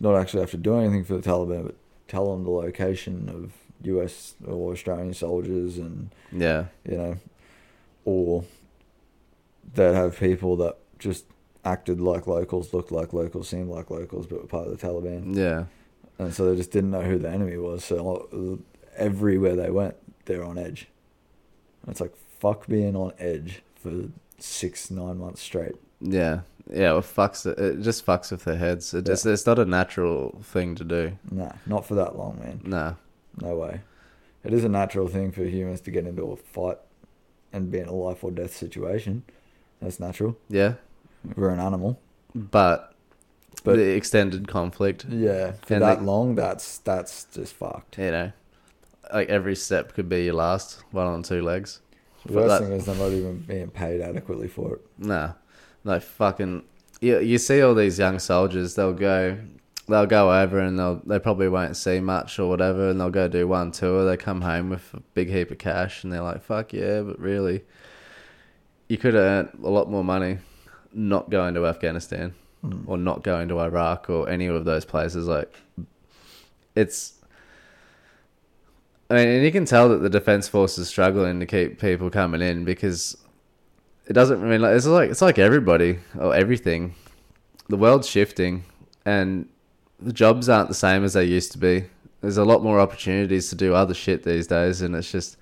[0.00, 1.76] not actually have to do anything for the Taliban, but
[2.08, 3.52] tell them the location of
[3.84, 4.34] U.S.
[4.46, 6.66] or Australian soldiers and Yeah.
[6.88, 7.16] you know,
[8.04, 8.44] or
[9.74, 11.24] they'd have people that just
[11.64, 15.36] acted like locals, looked like locals, seemed like locals, but were part of the Taliban,
[15.36, 15.64] Yeah.
[16.18, 17.84] and so they just didn't know who the enemy was.
[17.84, 18.58] So
[18.96, 19.94] everywhere they went,
[20.24, 20.88] they're on edge.
[21.82, 25.76] And it's like fuck being on edge for six, nine months straight.
[26.00, 26.40] Yeah.
[26.70, 26.96] Yeah.
[26.96, 27.80] It fucks it.
[27.82, 28.92] Just fucks with their heads.
[28.94, 31.18] It just it's not a natural thing to do.
[31.30, 32.60] Nah, not for that long, man.
[32.64, 32.96] No.
[33.40, 33.80] No way.
[34.44, 36.78] It is a natural thing for humans to get into a fight
[37.52, 39.22] and be in a life or death situation.
[39.80, 40.36] That's natural.
[40.48, 40.74] Yeah.
[41.36, 42.00] We're an animal.
[42.34, 42.94] But,
[43.64, 47.98] But- the extended conflict, Yeah, for And that they- long, that's that's just fucked.
[47.98, 48.32] you know,
[49.12, 50.82] like every step could be your last.
[50.90, 51.80] One on two legs.
[52.26, 54.80] The worst that- thing is they're not even being paid adequately for it.
[54.98, 55.32] Nah,
[55.84, 56.62] like fucking.
[57.00, 58.76] You, you see all these young soldiers.
[58.76, 59.36] They'll go,
[59.88, 63.26] they'll go over and they'll they probably won't see much or whatever, and they'll go
[63.28, 64.04] do one tour.
[64.04, 67.18] They come home with a big heap of cash, and they're like, "Fuck yeah!" But
[67.18, 67.64] really,
[68.88, 70.38] you could have earned a lot more money
[70.94, 72.84] not going to Afghanistan Mm.
[72.86, 75.26] or not going to Iraq or any of those places.
[75.26, 75.52] Like,
[76.76, 77.14] it's.
[79.10, 82.08] I mean, and you can tell that the defense force is struggling to keep people
[82.08, 83.16] coming in because
[84.06, 84.42] it doesn't.
[84.42, 86.94] I mean, like it's like it's like everybody or everything.
[87.68, 88.64] The world's shifting,
[89.04, 89.48] and
[90.00, 91.86] the jobs aren't the same as they used to be.
[92.20, 95.36] There's a lot more opportunities to do other shit these days, and it's just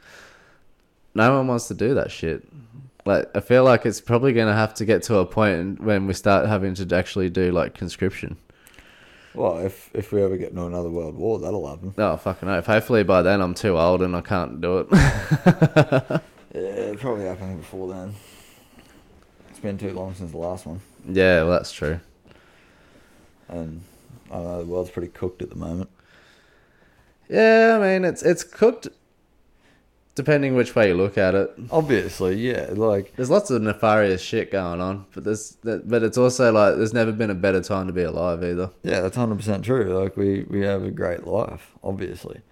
[1.15, 2.49] no one wants to do that shit.
[3.07, 6.07] Like I feel like it's probably going to have to get to a point when
[6.07, 8.37] we start having to actually do like conscription.
[9.35, 11.95] Well, if if we ever get into another world war, that'll happen.
[11.97, 12.61] Oh fucking no!
[12.61, 16.21] Hopefully by then I'm too old and I can't do it.
[16.53, 18.13] Yeah, it'll probably happen before then.
[19.51, 22.01] It's been too long since the last one, yeah, well that's true.
[23.49, 23.83] and
[24.33, 25.91] I don't know the world's pretty cooked at the moment.
[27.29, 28.89] Yeah, I mean it's it's cooked,
[30.21, 31.51] depending which way you look at it.
[31.71, 36.53] Obviously, yeah, like There's lots of nefarious shit going on, but there's but it's also
[36.53, 38.71] like there's never been a better time to be alive either.
[38.83, 39.99] yeah, that's hundred percent true.
[39.99, 42.43] Like we we have a great life, obviously,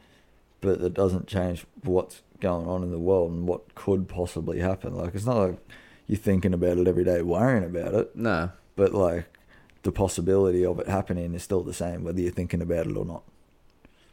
[0.62, 4.94] but that doesn't change what's going on in the world and what could possibly happen.
[4.94, 5.58] Like it's not like
[6.06, 8.16] you're thinking about it every day, worrying about it.
[8.16, 9.26] No, but like
[9.82, 13.04] the possibility of it happening is still the same whether you're thinking about it or
[13.04, 13.22] not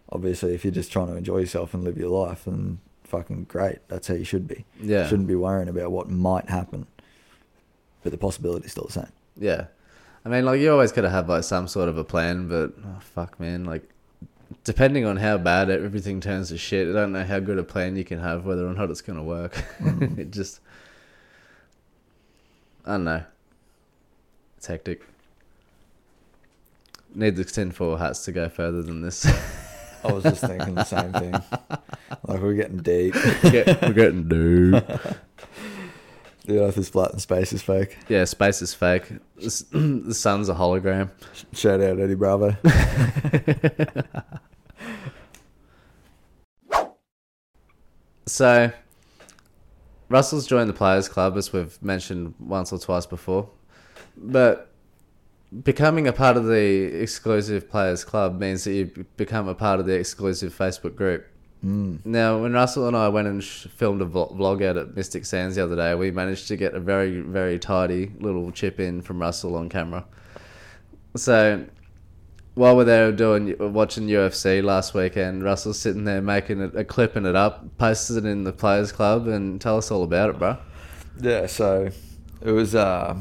[0.09, 3.77] obviously if you're just trying to enjoy yourself and live your life then fucking great
[3.87, 6.85] that's how you should be yeah, shouldn't be worrying about what might happen
[8.03, 9.65] but the possibility is still the same yeah.
[10.23, 12.99] I mean, like you always gotta have like some sort of a plan, but oh,
[12.99, 13.87] fuck, man, like
[14.63, 17.95] depending on how bad everything turns to shit, I don't know how good a plan
[17.95, 19.53] you can have, whether or not it's gonna work.
[19.79, 20.17] Mm.
[20.17, 20.61] it just,
[22.85, 23.23] I don't know.
[24.57, 25.03] It's hectic.
[27.13, 29.25] Need the tinfoil hats to go further than this.
[30.07, 31.33] i was just thinking the same thing
[32.27, 33.13] like we're getting deep
[33.43, 34.83] Get- we're getting deep.
[36.45, 39.09] the earth is flat and space is fake Yeah, space is fake.
[39.37, 41.09] The s- the sun's a hologram.
[41.53, 42.55] shout out eddie bravo
[48.27, 48.71] So,
[50.09, 53.49] Russell's joined the Players Club, as we've mentioned once or twice before.
[54.17, 54.71] But
[55.63, 59.85] becoming a part of the exclusive Players Club means that you become a part of
[59.85, 61.27] the exclusive Facebook group.
[61.63, 61.99] mm.
[62.05, 65.25] Now, when Russell and I went and sh- filmed a vlog vlog out at Mystic
[65.25, 69.01] Sands the other day, we managed to get a very, very tidy little chip in
[69.01, 70.05] from Russell on camera.
[71.15, 71.65] So,
[72.55, 77.25] while we're there doing watching UFC last weekend, Russell's sitting there making it, a clipping
[77.25, 80.57] it up, posted it in the Players Club, and tell us all about it, bro.
[81.21, 81.89] Yeah, so
[82.41, 83.17] it was uh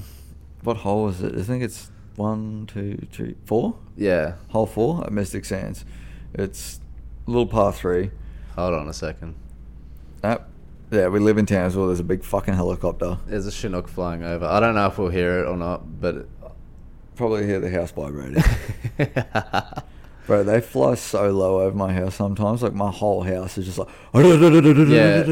[0.63, 1.37] what hole was it?
[1.37, 3.77] I think it's one, two, three, four?
[3.97, 5.85] Yeah, Hole four at Mystic Sands.
[6.35, 6.81] It's
[7.27, 8.11] a little par three.
[8.55, 9.35] hold on a second.
[10.23, 11.87] Yeah, we live in Townsville.
[11.89, 13.19] There's a big fucking helicopter.
[13.27, 14.45] There's a Chinook flying over.
[14.47, 16.29] I don't know if we'll hear it or not, but
[17.17, 18.43] Probably hear the house vibrating.
[20.27, 22.63] Bro, they fly so low over my house sometimes.
[22.63, 23.89] Like my whole house is just like.
[24.15, 25.25] Yeah.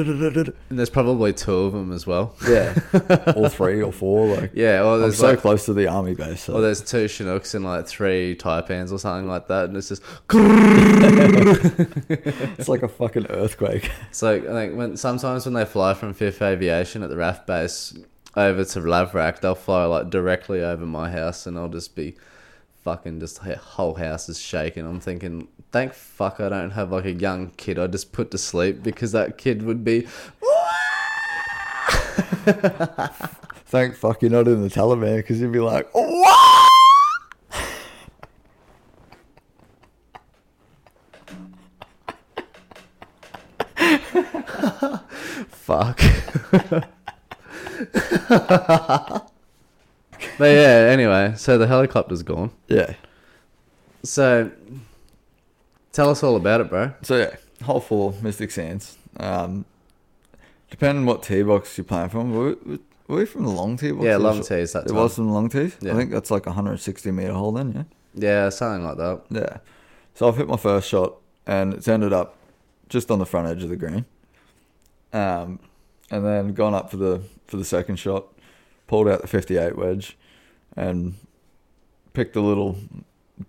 [0.68, 2.34] And there's probably two of them as well.
[2.46, 2.74] Yeah.
[3.36, 4.26] Or three or four.
[4.36, 4.50] Like.
[4.54, 6.42] Yeah, or I'm there's so like, close to the army base.
[6.42, 6.54] So.
[6.54, 10.02] or there's two Chinooks and like three Taipans or something like that, and it's just.
[12.58, 13.90] it's like a fucking earthquake.
[14.10, 17.46] It's like I think when sometimes when they fly from Fifth Aviation at the RAAF
[17.46, 17.94] base
[18.36, 22.16] over to Lavarack, they'll fly like directly over my house, and I'll just be
[22.82, 24.84] fucking just whole house is shaking.
[24.84, 28.38] I'm thinking, thank fuck I don't have like a young kid I just put to
[28.38, 30.06] sleep because that kid would be.
[33.66, 36.68] Thank fuck you're not in the Taliban because you'd be like, what?
[45.48, 46.00] Fuck.
[50.38, 52.50] but yeah, anyway, so the helicopter's gone.
[52.68, 52.94] Yeah.
[54.02, 54.50] So
[55.92, 56.92] tell us all about it, bro.
[57.02, 58.96] So yeah, hole four, Mystic Sands.
[59.18, 59.64] Um,
[60.70, 63.76] depending on what tee box you're playing from, were we, were we from the long
[63.76, 64.04] tee box?
[64.04, 64.96] Yeah, long tees that It time.
[64.96, 65.76] was from the long tees.
[65.80, 65.92] Yeah.
[65.92, 67.72] I think that's like a 160 meter hole then.
[67.72, 67.82] Yeah.
[68.14, 69.22] Yeah, something like that.
[69.30, 69.58] Yeah.
[70.14, 71.14] So I've hit my first shot
[71.46, 72.36] and it's ended up
[72.88, 74.04] just on the front edge of the green.
[75.12, 75.58] Um,
[76.10, 78.26] and then gone up for the for the second shot,
[78.86, 80.16] pulled out the 58 wedge,
[80.76, 81.14] and
[82.12, 82.76] picked a little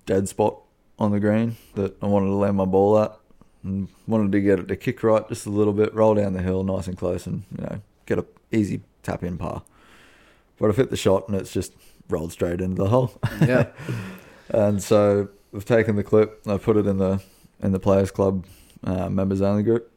[0.05, 0.57] dead spot
[0.99, 3.17] on the green that I wanted to land my ball at,
[3.63, 6.41] and wanted to get it to kick right just a little bit, roll down the
[6.41, 9.63] hill nice and close, and you know get a easy tap in par.
[10.59, 11.73] But I've hit the shot and it's just
[12.09, 13.19] rolled straight into the hole.
[13.41, 13.67] Yeah.
[14.49, 16.41] And so we've taken the clip.
[16.45, 17.21] I put it in the
[17.61, 18.45] in the players club
[18.83, 19.91] uh, members only group,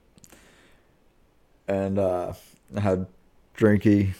[1.66, 2.32] and uh,
[2.74, 3.06] I had
[3.56, 4.14] Drinky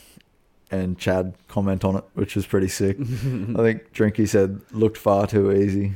[0.71, 2.97] and Chad comment on it, which was pretty sick.
[3.01, 5.95] I think Drinky said looked far too easy,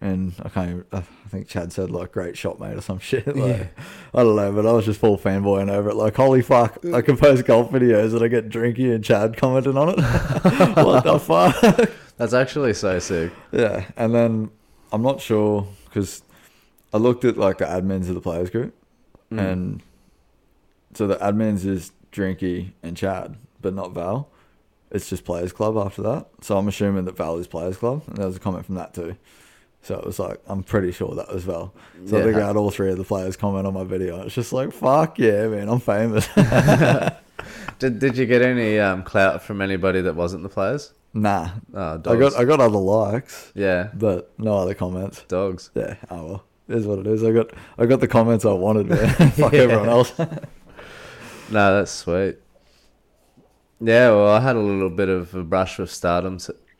[0.00, 0.70] and I can't.
[0.70, 3.26] Even, I think Chad said like great shot mate or some shit.
[3.26, 3.66] Like, Yeah.
[4.14, 5.96] I don't know, but I was just full fanboying over it.
[5.96, 6.78] Like holy fuck!
[6.94, 9.96] I can post golf videos and I get Drinky and Chad commenting on it.
[10.76, 11.90] what the fuck?
[12.16, 13.32] That's actually so sick.
[13.50, 14.50] Yeah, and then
[14.92, 16.22] I'm not sure because
[16.92, 18.72] I looked at like the admins of the players group,
[19.32, 19.38] Mm.
[19.52, 19.82] and
[20.92, 24.28] so the admins is Drinky and Chad, but not Val.
[24.92, 26.26] It's just Players Club after that.
[26.42, 28.94] So I'm assuming that Val is Players Club, and there was a comment from that
[28.94, 29.16] too.
[29.82, 31.74] So it was like I'm pretty sure that was Val.
[32.06, 32.24] So I Yeah.
[32.26, 34.22] think I had all three of the players comment on my video.
[34.22, 36.28] It's just like fuck yeah, man, I'm famous.
[37.80, 40.92] Did Did you get any um, clout from anybody that wasn't the players?
[41.12, 45.22] nah, Oh, I got I got other likes, yeah, but no other comments.
[45.28, 45.70] dogs.
[45.74, 46.44] Yeah, oh well.
[46.68, 47.22] It is what it is.
[47.24, 49.08] I got I got the comments I wanted, man.
[49.32, 50.12] Fuck everyone else.
[50.18, 52.38] No, that's sweet.
[53.80, 56.38] Yeah, well, I had a little bit of a brush with stardom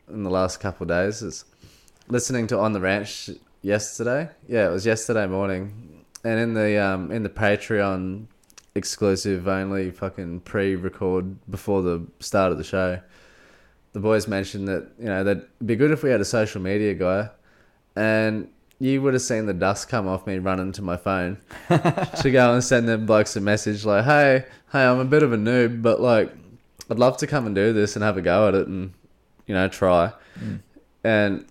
[0.09, 1.21] in the last couple of days.
[1.21, 1.45] It's
[2.07, 3.29] listening to On the Ranch
[3.61, 4.29] yesterday.
[4.47, 8.27] Yeah, it was yesterday morning, and in the um in the Patreon
[8.75, 12.99] exclusive only fucking pre-record before the start of the show,
[13.93, 16.93] the boys mentioned that you know that'd be good if we had a social media
[16.93, 17.29] guy,
[17.95, 21.37] and you would have seen the dust come off me running to my phone
[21.69, 25.33] to go and send them blokes a message like, "Hey, hey, I'm a bit of
[25.33, 26.31] a noob, but like,
[26.89, 28.93] I'd love to come and do this and have a go at it and
[29.47, 30.59] you know try." Mm.
[31.03, 31.45] And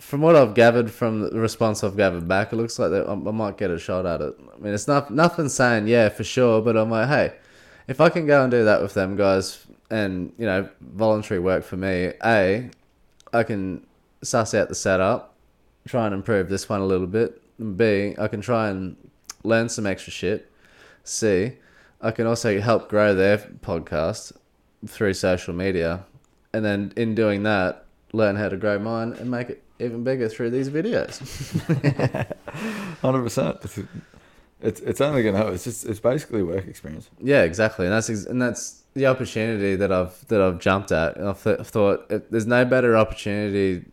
[0.00, 3.14] from what I've gathered from the response I've gathered back, it looks like that I
[3.14, 4.36] might get a shot at it.
[4.54, 7.34] I mean, it's not nothing saying yeah for sure, but I'm like, hey,
[7.86, 11.64] if I can go and do that with them guys, and you know, voluntary work
[11.64, 12.70] for me, a,
[13.32, 13.86] I can
[14.22, 15.36] suss out the setup,
[15.86, 17.40] try and improve this one a little bit.
[17.58, 18.96] And B, I can try and
[19.44, 20.50] learn some extra shit.
[21.04, 21.52] C,
[22.04, 24.32] I can also help grow their podcast
[24.86, 26.04] through social media,
[26.52, 30.28] and then in doing that, learn how to grow mine and make it even bigger
[30.28, 31.18] through these videos.
[33.00, 33.58] Hundred percent.
[33.62, 33.78] It's
[34.60, 35.54] it's it's only gonna help.
[35.54, 37.08] It's just it's basically work experience.
[37.20, 41.18] Yeah, exactly, and that's and that's the opportunity that I've that I've jumped at.
[41.18, 43.86] I've, th- I've thought it, there's no better opportunity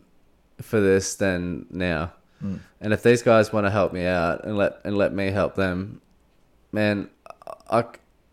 [0.61, 2.11] for this than now.
[2.43, 2.59] Mm.
[2.81, 5.55] And if these guys want to help me out and let and let me help
[5.55, 6.01] them,
[6.71, 7.09] man,
[7.71, 7.85] I,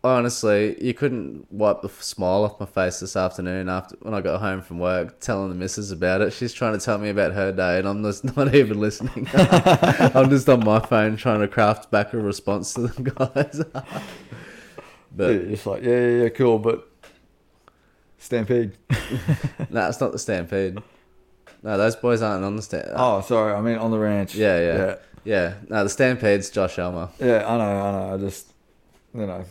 [0.04, 4.40] honestly you couldn't wipe the smile off my face this afternoon after when I got
[4.40, 6.32] home from work, telling the missus about it.
[6.32, 9.28] She's trying to tell me about her day, and I'm just not even listening.
[9.34, 13.62] I'm just on my phone trying to craft back a response to them guys.
[15.14, 16.88] but just like yeah yeah yeah cool, but
[18.18, 18.76] stampede.
[19.70, 20.78] No, it's not the Stampede.
[21.62, 22.92] No, those boys aren't on the Stampede.
[22.92, 23.52] Uh, oh, sorry.
[23.52, 24.34] I mean on the ranch.
[24.34, 24.76] Yeah, yeah.
[24.76, 24.94] yeah.
[25.24, 25.54] yeah.
[25.68, 27.10] No, the Stampede's Josh Elmer.
[27.18, 28.14] Yeah, I know, I know.
[28.14, 28.52] I just,
[29.14, 29.44] you know,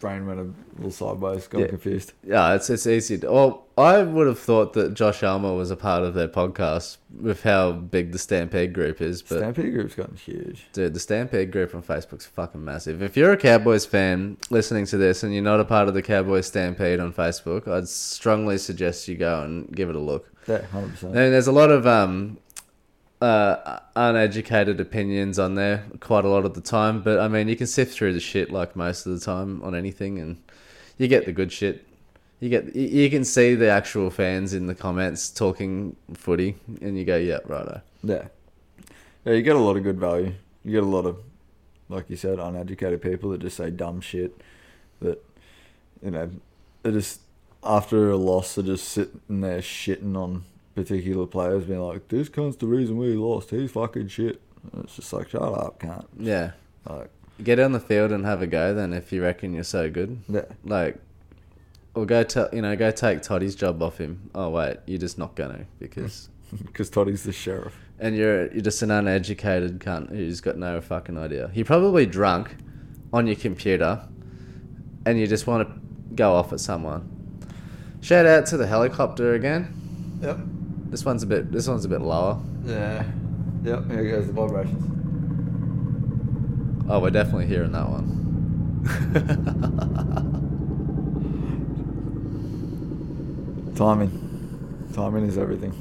[0.00, 0.46] brain went a
[0.76, 1.66] little sideways, got Yeah.
[1.66, 2.12] confused.
[2.26, 3.18] Yeah, it's it's easy.
[3.18, 6.96] To, well, I would have thought that Josh Elmer was a part of their podcast
[7.20, 10.66] with how big the Stampede group is, but Stampede group's gotten huge.
[10.72, 13.02] dude, the Stampede group on Facebook's fucking massive.
[13.02, 16.02] If you're a Cowboys fan listening to this and you're not a part of the
[16.02, 20.30] Cowboys Stampede on Facebook, I'd strongly suggest you go and give it a look.
[20.48, 21.14] Yeah, hundred percent.
[21.14, 22.38] And there's a lot of um,
[23.20, 27.02] uh, uneducated opinions on there quite a lot of the time.
[27.02, 29.74] But I mean, you can sift through the shit like most of the time on
[29.74, 30.42] anything, and
[30.98, 31.86] you get the good shit.
[32.40, 37.04] You get you- can see the actual fans in the comments talking footy, and you
[37.04, 38.28] go, "Yeah, righto." Yeah.
[39.26, 40.32] Yeah, you get a lot of good value.
[40.64, 41.18] You get a lot of,
[41.90, 44.40] like you said, uneducated people that just say dumb shit.
[45.00, 45.22] That,
[46.02, 46.30] you know,
[46.82, 47.20] they just
[47.62, 50.44] after a loss, they're just sitting there shitting on
[50.74, 53.50] particular players, being like, "This cunt's the reason we lost.
[53.50, 54.40] He's fucking shit."
[54.72, 56.04] And it's just like, shut up, cunt.
[56.18, 56.52] Yeah,
[56.88, 57.10] Like,
[57.42, 58.74] get on the field and have a go.
[58.74, 60.98] Then, if you reckon you're so good, yeah, like,
[61.94, 64.30] or go tell you know go take Toddy's job off him.
[64.34, 66.28] Oh wait, you're just not gonna because.
[66.66, 67.74] because Toddy's the sheriff.
[68.00, 71.50] and you're you're just an uneducated cunt who's got no fucking idea.
[71.54, 72.56] You're probably drunk
[73.12, 74.06] on your computer,
[75.06, 75.74] and you just want to
[76.16, 77.08] go off at someone.
[78.02, 80.18] Shout out to the helicopter again.
[80.22, 80.38] Yep.
[80.90, 81.52] This one's a bit.
[81.52, 82.40] This one's a bit lower.
[82.64, 83.04] Yeah.
[83.62, 83.90] Yep.
[83.90, 84.86] Here goes the vibrations.
[86.90, 88.16] Oh, we're definitely hearing that one.
[93.76, 94.10] Timing.
[94.92, 95.72] Timing is everything.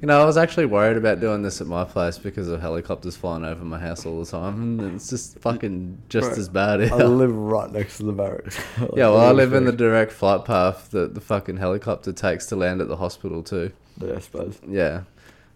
[0.00, 3.16] You know, I was actually worried about doing this at my place because of helicopters
[3.16, 6.80] flying over my house all the time, and it's just fucking just Bro, as bad.
[6.90, 8.58] I live right next to the barracks.
[8.80, 12.46] Like, yeah, well, I live in the direct flight path that the fucking helicopter takes
[12.46, 13.72] to land at the hospital too.
[14.00, 14.58] Yeah, I suppose.
[14.66, 15.02] Yeah.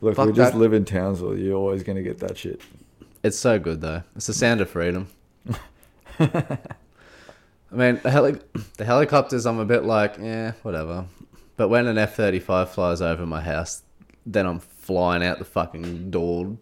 [0.02, 0.58] Look, Fuck we just that.
[0.58, 1.38] live in Townsville.
[1.38, 2.60] You're always going to get that shit.
[3.22, 4.02] It's so good though.
[4.14, 5.08] It's the sound of freedom.
[6.18, 6.58] I
[7.70, 8.40] mean, the, heli-
[8.76, 11.06] the helicopters, I'm a bit like, yeah, whatever.
[11.56, 13.83] But when an F thirty five flies over my house,
[14.26, 16.56] then I'm flying out the fucking door.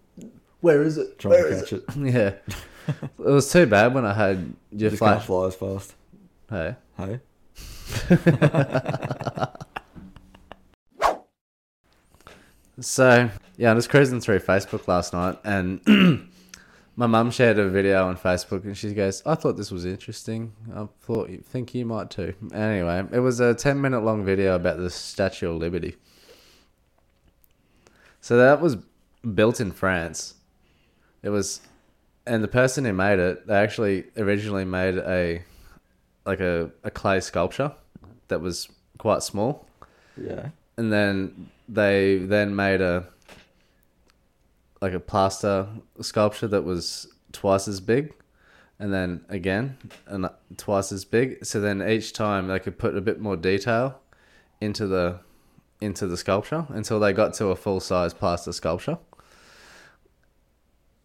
[0.60, 1.18] Where is it?
[1.18, 1.84] Trying Where to is catch it.
[1.96, 2.34] Yeah,
[3.18, 5.26] it was too bad when I had your just can't flash.
[5.26, 5.94] fly as fast.
[6.50, 7.20] Hey, Hey?
[12.80, 15.80] So yeah, I was cruising through Facebook last night, and
[16.96, 20.52] my mum shared a video on Facebook, and she goes, "I thought this was interesting.
[20.74, 24.54] I thought you think you might too." Anyway, it was a ten minute long video
[24.54, 25.96] about the Statue of Liberty.
[28.22, 28.76] So that was
[29.34, 30.34] built in France.
[31.22, 31.60] It was,
[32.26, 35.42] and the person who made it, they actually originally made a
[36.24, 37.72] like a, a clay sculpture
[38.28, 38.68] that was
[38.98, 39.66] quite small
[40.16, 40.50] Yeah.
[40.76, 43.08] and then they then made a
[44.80, 45.66] like a plaster
[46.00, 48.14] sculpture that was twice as big
[48.78, 53.00] and then again and twice as big so then each time they could put a
[53.00, 53.98] bit more detail
[54.60, 55.18] into the
[55.82, 58.98] into the sculpture until they got to a full size plaster sculpture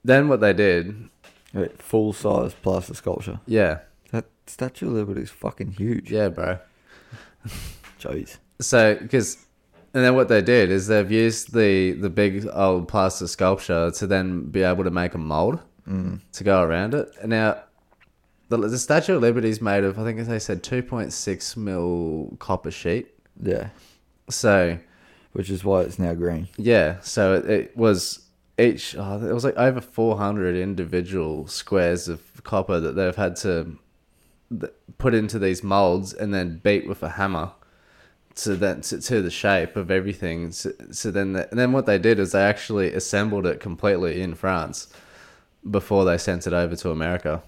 [0.04, 1.10] then what they did
[1.54, 3.40] Wait, full size plaster sculpture.
[3.46, 3.80] yeah
[4.12, 6.12] That Statue of Liberty is fucking huge.
[6.12, 6.60] yeah bro
[8.00, 8.38] Jeez.
[8.60, 9.38] So, because,
[9.94, 14.08] and then what they did is they've used the the big old plaster sculpture to
[14.08, 16.20] then be able to make a mold Mm.
[16.34, 17.10] to go around it.
[17.22, 17.62] And now,
[18.50, 21.14] the the Statue of Liberty is made of, I think as they said two point
[21.14, 23.08] six mil copper sheet.
[23.42, 23.70] Yeah.
[24.30, 24.78] So
[25.34, 26.48] Which is why it's now green.
[26.58, 28.22] yeah, so it, it was
[28.60, 28.96] each.
[28.98, 33.78] Oh, it was like over four hundred individual squares of copper that they've had to
[34.50, 37.52] th- put into these molds and then beat with a hammer
[38.36, 40.52] to then to, to the shape of everything.
[40.52, 44.34] So, so then, the, then what they did is they actually assembled it completely in
[44.36, 44.88] France
[45.70, 47.44] before they sent it over to America.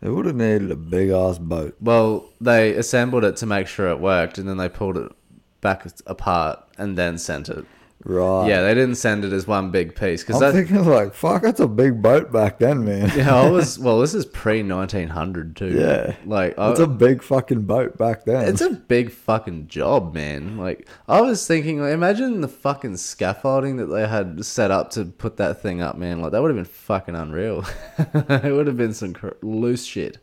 [0.00, 1.76] They would have needed a big ass boat.
[1.80, 5.12] Well, they assembled it to make sure it worked, and then they pulled it
[5.60, 7.66] back apart and then sent it.
[8.02, 8.48] Right.
[8.48, 10.66] Yeah, they didn't send it as one big piece because I'm that.
[10.66, 13.12] thinking like, fuck, that's a big boat back then, man.
[13.14, 14.00] yeah, I was well.
[14.00, 15.68] This is pre nineteen hundred too.
[15.78, 16.14] Yeah.
[16.24, 18.48] like It's a big fucking boat back then.
[18.48, 20.56] it's a big fucking job, man.
[20.56, 25.04] Like I was thinking, like, imagine the fucking scaffolding that they had set up to
[25.04, 26.22] put that thing up, man.
[26.22, 27.66] Like that would have been fucking unreal.
[27.98, 30.16] it would have been some cr- loose shit.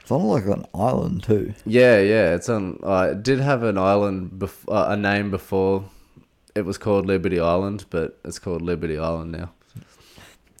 [0.00, 1.54] It's on like an island too.
[1.64, 2.34] Yeah, yeah.
[2.34, 2.80] It's on.
[2.82, 5.84] Uh, it did have an island, bef- uh, a name before.
[6.54, 9.52] It was called Liberty Island, but it's called Liberty Island now.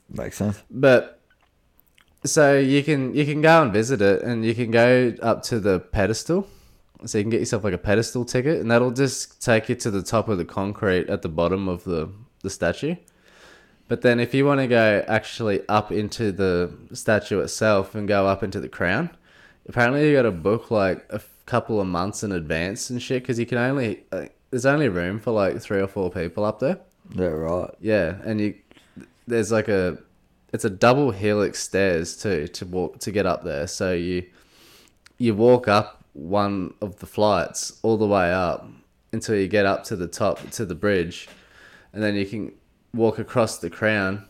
[0.08, 0.62] Makes sense.
[0.70, 1.20] But
[2.24, 5.60] so you can you can go and visit it, and you can go up to
[5.60, 6.46] the pedestal.
[7.04, 9.90] So you can get yourself like a pedestal ticket, and that'll just take you to
[9.90, 12.10] the top of the concrete at the bottom of the
[12.42, 12.96] the statue.
[13.88, 18.26] But then if you want to go actually up into the statue itself and go
[18.26, 19.10] up into the crown,
[19.68, 23.38] apparently you got to book like a couple of months in advance and shit because
[23.38, 24.04] you can only
[24.52, 26.78] there's only room for like three or four people up there.
[27.14, 27.70] Yeah, right.
[27.80, 28.54] Yeah, and you
[29.26, 29.98] there's like a
[30.52, 33.66] it's a double helix stairs too to walk to get up there.
[33.66, 34.24] So you
[35.18, 38.68] you walk up one of the flights all the way up
[39.12, 41.28] until you get up to the top to the bridge,
[41.92, 42.52] and then you can
[42.94, 44.26] walk across the crown,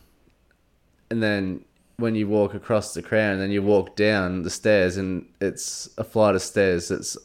[1.11, 1.65] and then
[1.97, 6.03] when you walk across the crown, then you walk down the stairs, and it's a
[6.03, 7.15] flight of stairs that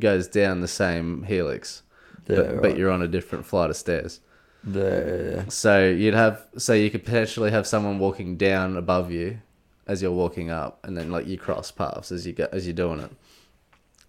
[0.00, 1.82] goes down the same helix,
[2.28, 2.62] Yeah, but, right.
[2.62, 4.20] but you're on a different flight of stairs.
[4.66, 5.44] Yeah.
[5.48, 9.40] So you'd have, so you could potentially have someone walking down above you
[9.86, 12.74] as you're walking up, and then like you cross paths as you go as you're
[12.74, 13.10] doing it.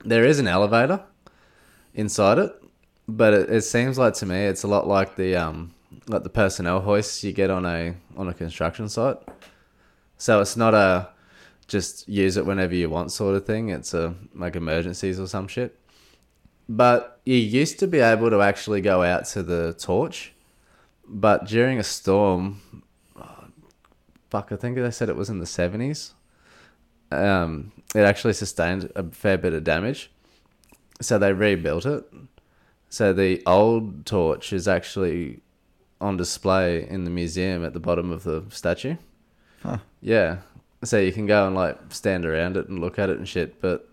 [0.03, 1.01] There is an elevator
[1.93, 2.53] inside it,
[3.07, 5.73] but it, it seems like to me it's a lot like the um
[6.07, 9.17] like the personnel hoists you get on a on a construction site.
[10.17, 11.09] So it's not a
[11.67, 13.69] just use it whenever you want sort of thing.
[13.69, 15.79] It's a like emergencies or some shit.
[16.71, 20.33] But you used to be able to actually go out to the torch,
[21.07, 22.61] but during a storm,
[23.17, 23.45] oh,
[24.29, 26.13] fuck, I think they said it was in the seventies.
[27.11, 30.11] Um, it actually sustained a fair bit of damage,
[31.01, 32.05] so they rebuilt it.
[32.89, 35.39] So the old torch is actually
[35.99, 38.95] on display in the museum at the bottom of the statue.
[39.63, 39.79] Huh.
[40.01, 40.37] Yeah,
[40.83, 43.59] so you can go and like stand around it and look at it and shit,
[43.59, 43.88] but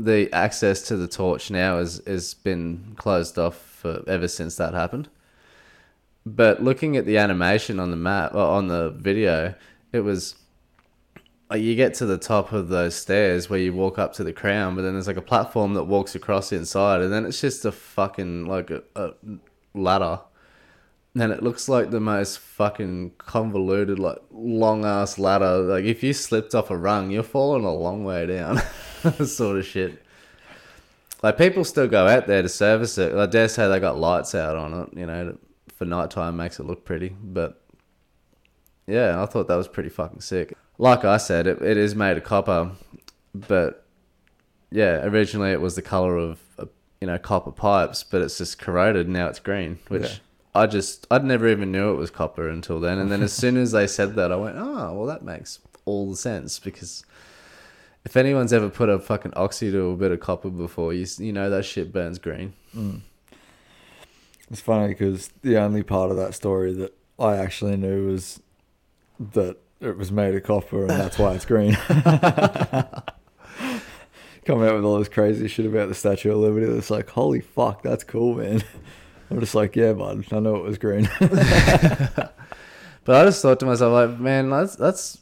[0.00, 4.74] the access to the torch now has has been closed off for ever since that
[4.74, 5.08] happened.
[6.24, 9.54] But looking at the animation on the map or on the video,
[9.92, 10.36] it was
[11.52, 14.32] uh, you get to the top of those stairs where you walk up to the
[14.32, 17.64] crown, but then there's like a platform that walks across inside, and then it's just
[17.64, 19.12] a fucking like a, a
[19.74, 20.20] ladder.
[21.14, 25.58] And it looks like the most fucking convoluted, like long ass ladder.
[25.58, 28.58] Like if you slipped off a rung, you're falling a long way down,
[29.26, 30.02] sort of shit.
[31.22, 33.14] Like people still go out there to service it.
[33.14, 35.36] I dare say they got lights out on it, you know,
[35.74, 37.10] for nighttime makes it look pretty.
[37.22, 37.62] But
[38.86, 40.54] yeah, I thought that was pretty fucking sick.
[40.78, 42.72] Like I said, it, it is made of copper,
[43.34, 43.86] but
[44.70, 46.64] yeah, originally it was the color of uh,
[47.00, 49.08] you know copper pipes, but it's just corroded.
[49.08, 50.16] Now it's green, which Yeah.
[50.54, 52.98] I just I'd never even knew it was copper until then.
[52.98, 56.10] And then as soon as they said that, I went, oh well, that makes all
[56.10, 57.04] the sense because
[58.04, 61.32] if anyone's ever put a fucking oxy to a bit of copper before, you you
[61.32, 62.52] know that shit burns green.
[62.76, 63.00] Mm.
[64.50, 68.40] It's funny because the only part of that story that I actually knew was
[69.18, 71.74] that it was made of copper and that's why it's green.
[74.44, 76.66] Come out with all this crazy shit about the Statue of Liberty.
[76.66, 78.62] That's like, holy fuck, that's cool, man.
[79.32, 81.08] I'm just like, yeah, bud, I know it was green.
[83.04, 85.18] But I just thought to myself, like, man, that's that's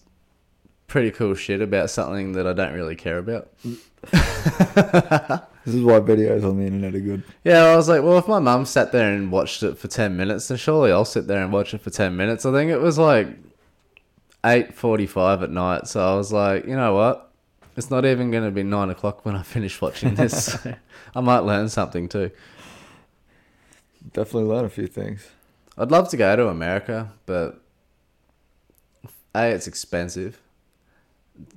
[0.87, 3.49] pretty cool shit about something that I don't really care about.
[4.11, 4.15] this
[5.75, 7.23] is why videos on the internet are good.
[7.45, 10.17] Yeah, I was like, well, if my mum sat there and watched it for ten
[10.17, 12.45] minutes, then surely I'll sit there and watch it for ten minutes.
[12.45, 13.29] I think it was like
[14.45, 17.33] eight forty-five at night, so I was like, you know what?
[17.77, 20.59] It's not even going to be nine o'clock when I finish watching this.
[21.15, 22.31] I might learn something too.
[24.13, 25.29] Definitely learn a few things.
[25.77, 27.61] I'd love to go to America, but
[29.35, 30.41] a it's expensive,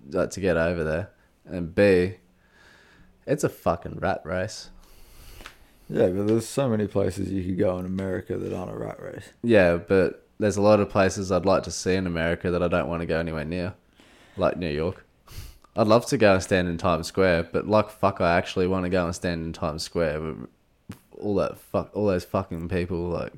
[0.10, 1.10] like to get over there,
[1.46, 2.16] and b
[3.26, 4.70] it's a fucking rat race.
[5.89, 9.02] Yeah, but there's so many places you could go in America that aren't a rat
[9.02, 9.30] race.
[9.44, 12.68] Yeah, but there's a lot of places I'd like to see in America that I
[12.68, 13.74] don't want to go anywhere near,
[14.38, 15.06] like New York.
[15.76, 18.86] I'd love to go and stand in Times Square, but like fuck, I actually want
[18.86, 20.36] to go and stand in Times Square.
[21.20, 23.34] All that fuck, all those fucking people, like.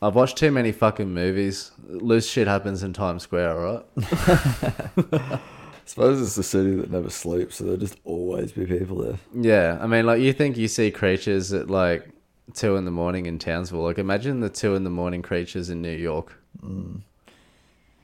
[0.00, 1.70] I've watched too many fucking movies.
[1.86, 3.86] Loose shit happens in Times Square, alright?
[3.96, 5.40] I
[5.84, 9.18] suppose it's the city that never sleeps, so there'll just always be people there.
[9.32, 12.08] Yeah, I mean, like you think you see creatures at like
[12.54, 13.82] two in the morning in Townsville.
[13.82, 16.36] Like, imagine the two in the morning creatures in New York.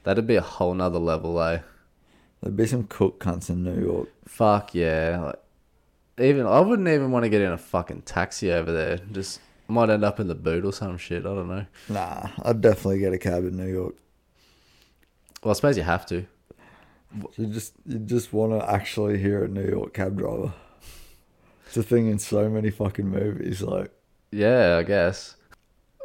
[0.04, 1.60] That'd be a whole nother level, eh?
[2.40, 4.08] There'd be some cook cunts in New York.
[4.26, 5.20] Fuck yeah!
[5.24, 5.40] Like,
[6.20, 8.98] even I wouldn't even want to get in a fucking taxi over there.
[9.12, 11.20] Just might end up in the boot or some shit.
[11.26, 11.66] I don't know.
[11.88, 13.94] Nah, I'd definitely get a cab in New York.
[15.42, 16.26] Well, I suppose you have to.
[17.36, 20.52] You just you just want to actually hear a New York cab driver.
[21.66, 23.60] It's a thing in so many fucking movies.
[23.62, 23.90] Like,
[24.30, 25.36] Yeah, I guess.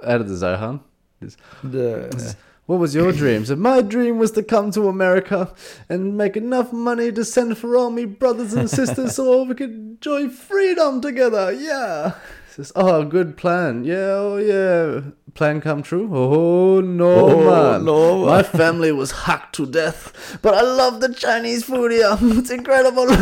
[0.03, 0.81] Out of the Zohan.
[1.21, 2.33] yeah,
[2.65, 3.45] What was your dream?
[3.45, 5.53] So my dream was to come to America
[5.89, 9.71] and make enough money to send for all me brothers and sisters so we could
[9.71, 11.51] enjoy freedom together.
[11.51, 12.13] Yeah.
[12.49, 13.83] Says, oh, good plan.
[13.83, 15.01] Yeah, oh yeah.
[15.33, 16.07] Plan come true?
[16.15, 17.43] Oh no, Oh,
[17.73, 17.83] man.
[17.85, 18.27] no, man.
[18.27, 22.15] My family was hacked to death, but I love the Chinese food here.
[22.21, 23.07] It's incredible.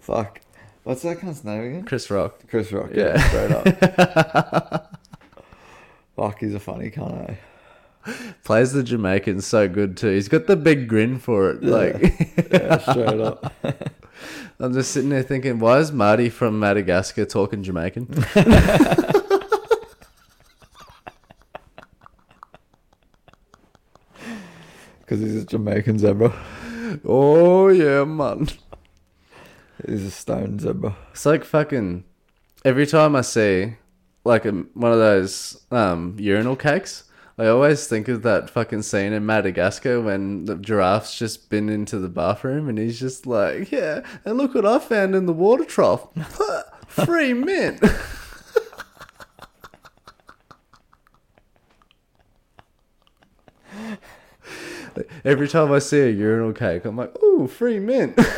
[0.00, 0.40] fuck.
[0.86, 1.84] What's that cunt's name again?
[1.84, 2.46] Chris Rock.
[2.46, 2.90] Chris Rock.
[2.94, 3.28] Yeah, yeah.
[3.28, 5.00] straight up.
[6.16, 7.30] Fuck, he's a funny kind of.
[8.06, 8.12] Eh?
[8.44, 10.10] Plays the Jamaican so good too.
[10.10, 11.60] He's got the big grin for it.
[11.60, 11.70] Yeah.
[11.72, 13.52] Like, yeah, straight up.
[14.60, 18.06] I'm just sitting there thinking, why is Marty from Madagascar talking Jamaican?
[25.00, 26.30] Because he's a Jamaican zebra.
[26.30, 28.48] Eh, oh yeah, man.
[29.84, 30.96] He's a stone zebra.
[31.12, 32.04] It's like fucking
[32.64, 33.76] every time I see
[34.24, 37.04] like a, one of those um, urinal cakes,
[37.38, 41.98] I always think of that fucking scene in Madagascar when the giraffe's just been into
[41.98, 45.64] the bathroom and he's just like, yeah, and look what I found in the water
[45.64, 46.08] trough.
[46.88, 47.82] Free mint.
[55.24, 58.18] Every time I see a urinal cake, I'm like, ooh, free mint.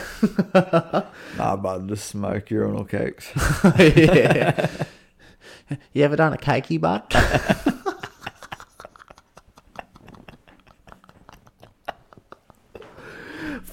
[1.37, 3.31] Nah, bud, just smoke urinal cakes.
[3.79, 4.85] yeah.
[5.93, 7.13] You ever done a cakey butt?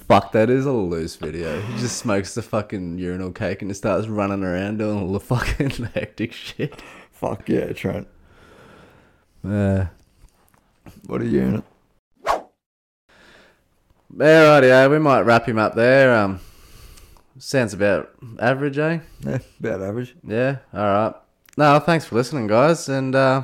[0.07, 1.59] Fuck, that is a loose video.
[1.59, 5.19] He just smokes the fucking urinal cake and he starts running around doing all the
[5.19, 6.83] fucking hectic shit.
[7.11, 8.07] Fuck yeah, Trent.
[9.43, 9.87] Yeah.
[11.07, 11.63] What a unit.
[14.13, 16.15] Yeah, rightio, we might wrap him up there.
[16.15, 16.39] Um,
[17.37, 18.99] sounds about average, eh?
[19.25, 20.15] Yeah, about average.
[20.25, 21.15] Yeah, alright.
[21.57, 22.87] No, thanks for listening, guys.
[22.87, 23.43] And uh,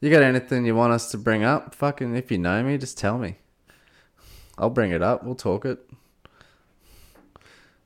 [0.00, 1.74] you got anything you want us to bring up?
[1.74, 3.36] Fucking, if you know me, just tell me.
[4.58, 5.24] I'll bring it up.
[5.24, 5.78] We'll talk it.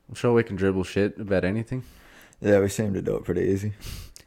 [0.08, 1.84] I'm sure we can dribble shit about anything.
[2.40, 3.74] Yeah, we seem to do it pretty easy.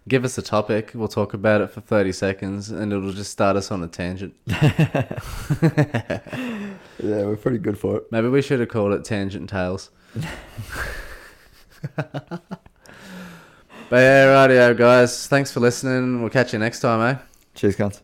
[0.08, 0.92] Give us a topic.
[0.96, 4.34] We'll talk about it for 30 seconds and it'll just start us on a tangent.
[7.04, 8.04] Yeah, we're pretty good for it.
[8.12, 9.90] Maybe we should have called it Tangent Tales.
[11.96, 12.42] but
[13.92, 15.28] yeah, rightio, guys.
[15.28, 16.22] Thanks for listening.
[16.22, 17.20] We'll catch you next time, eh?
[17.56, 18.02] Cheers, cunts.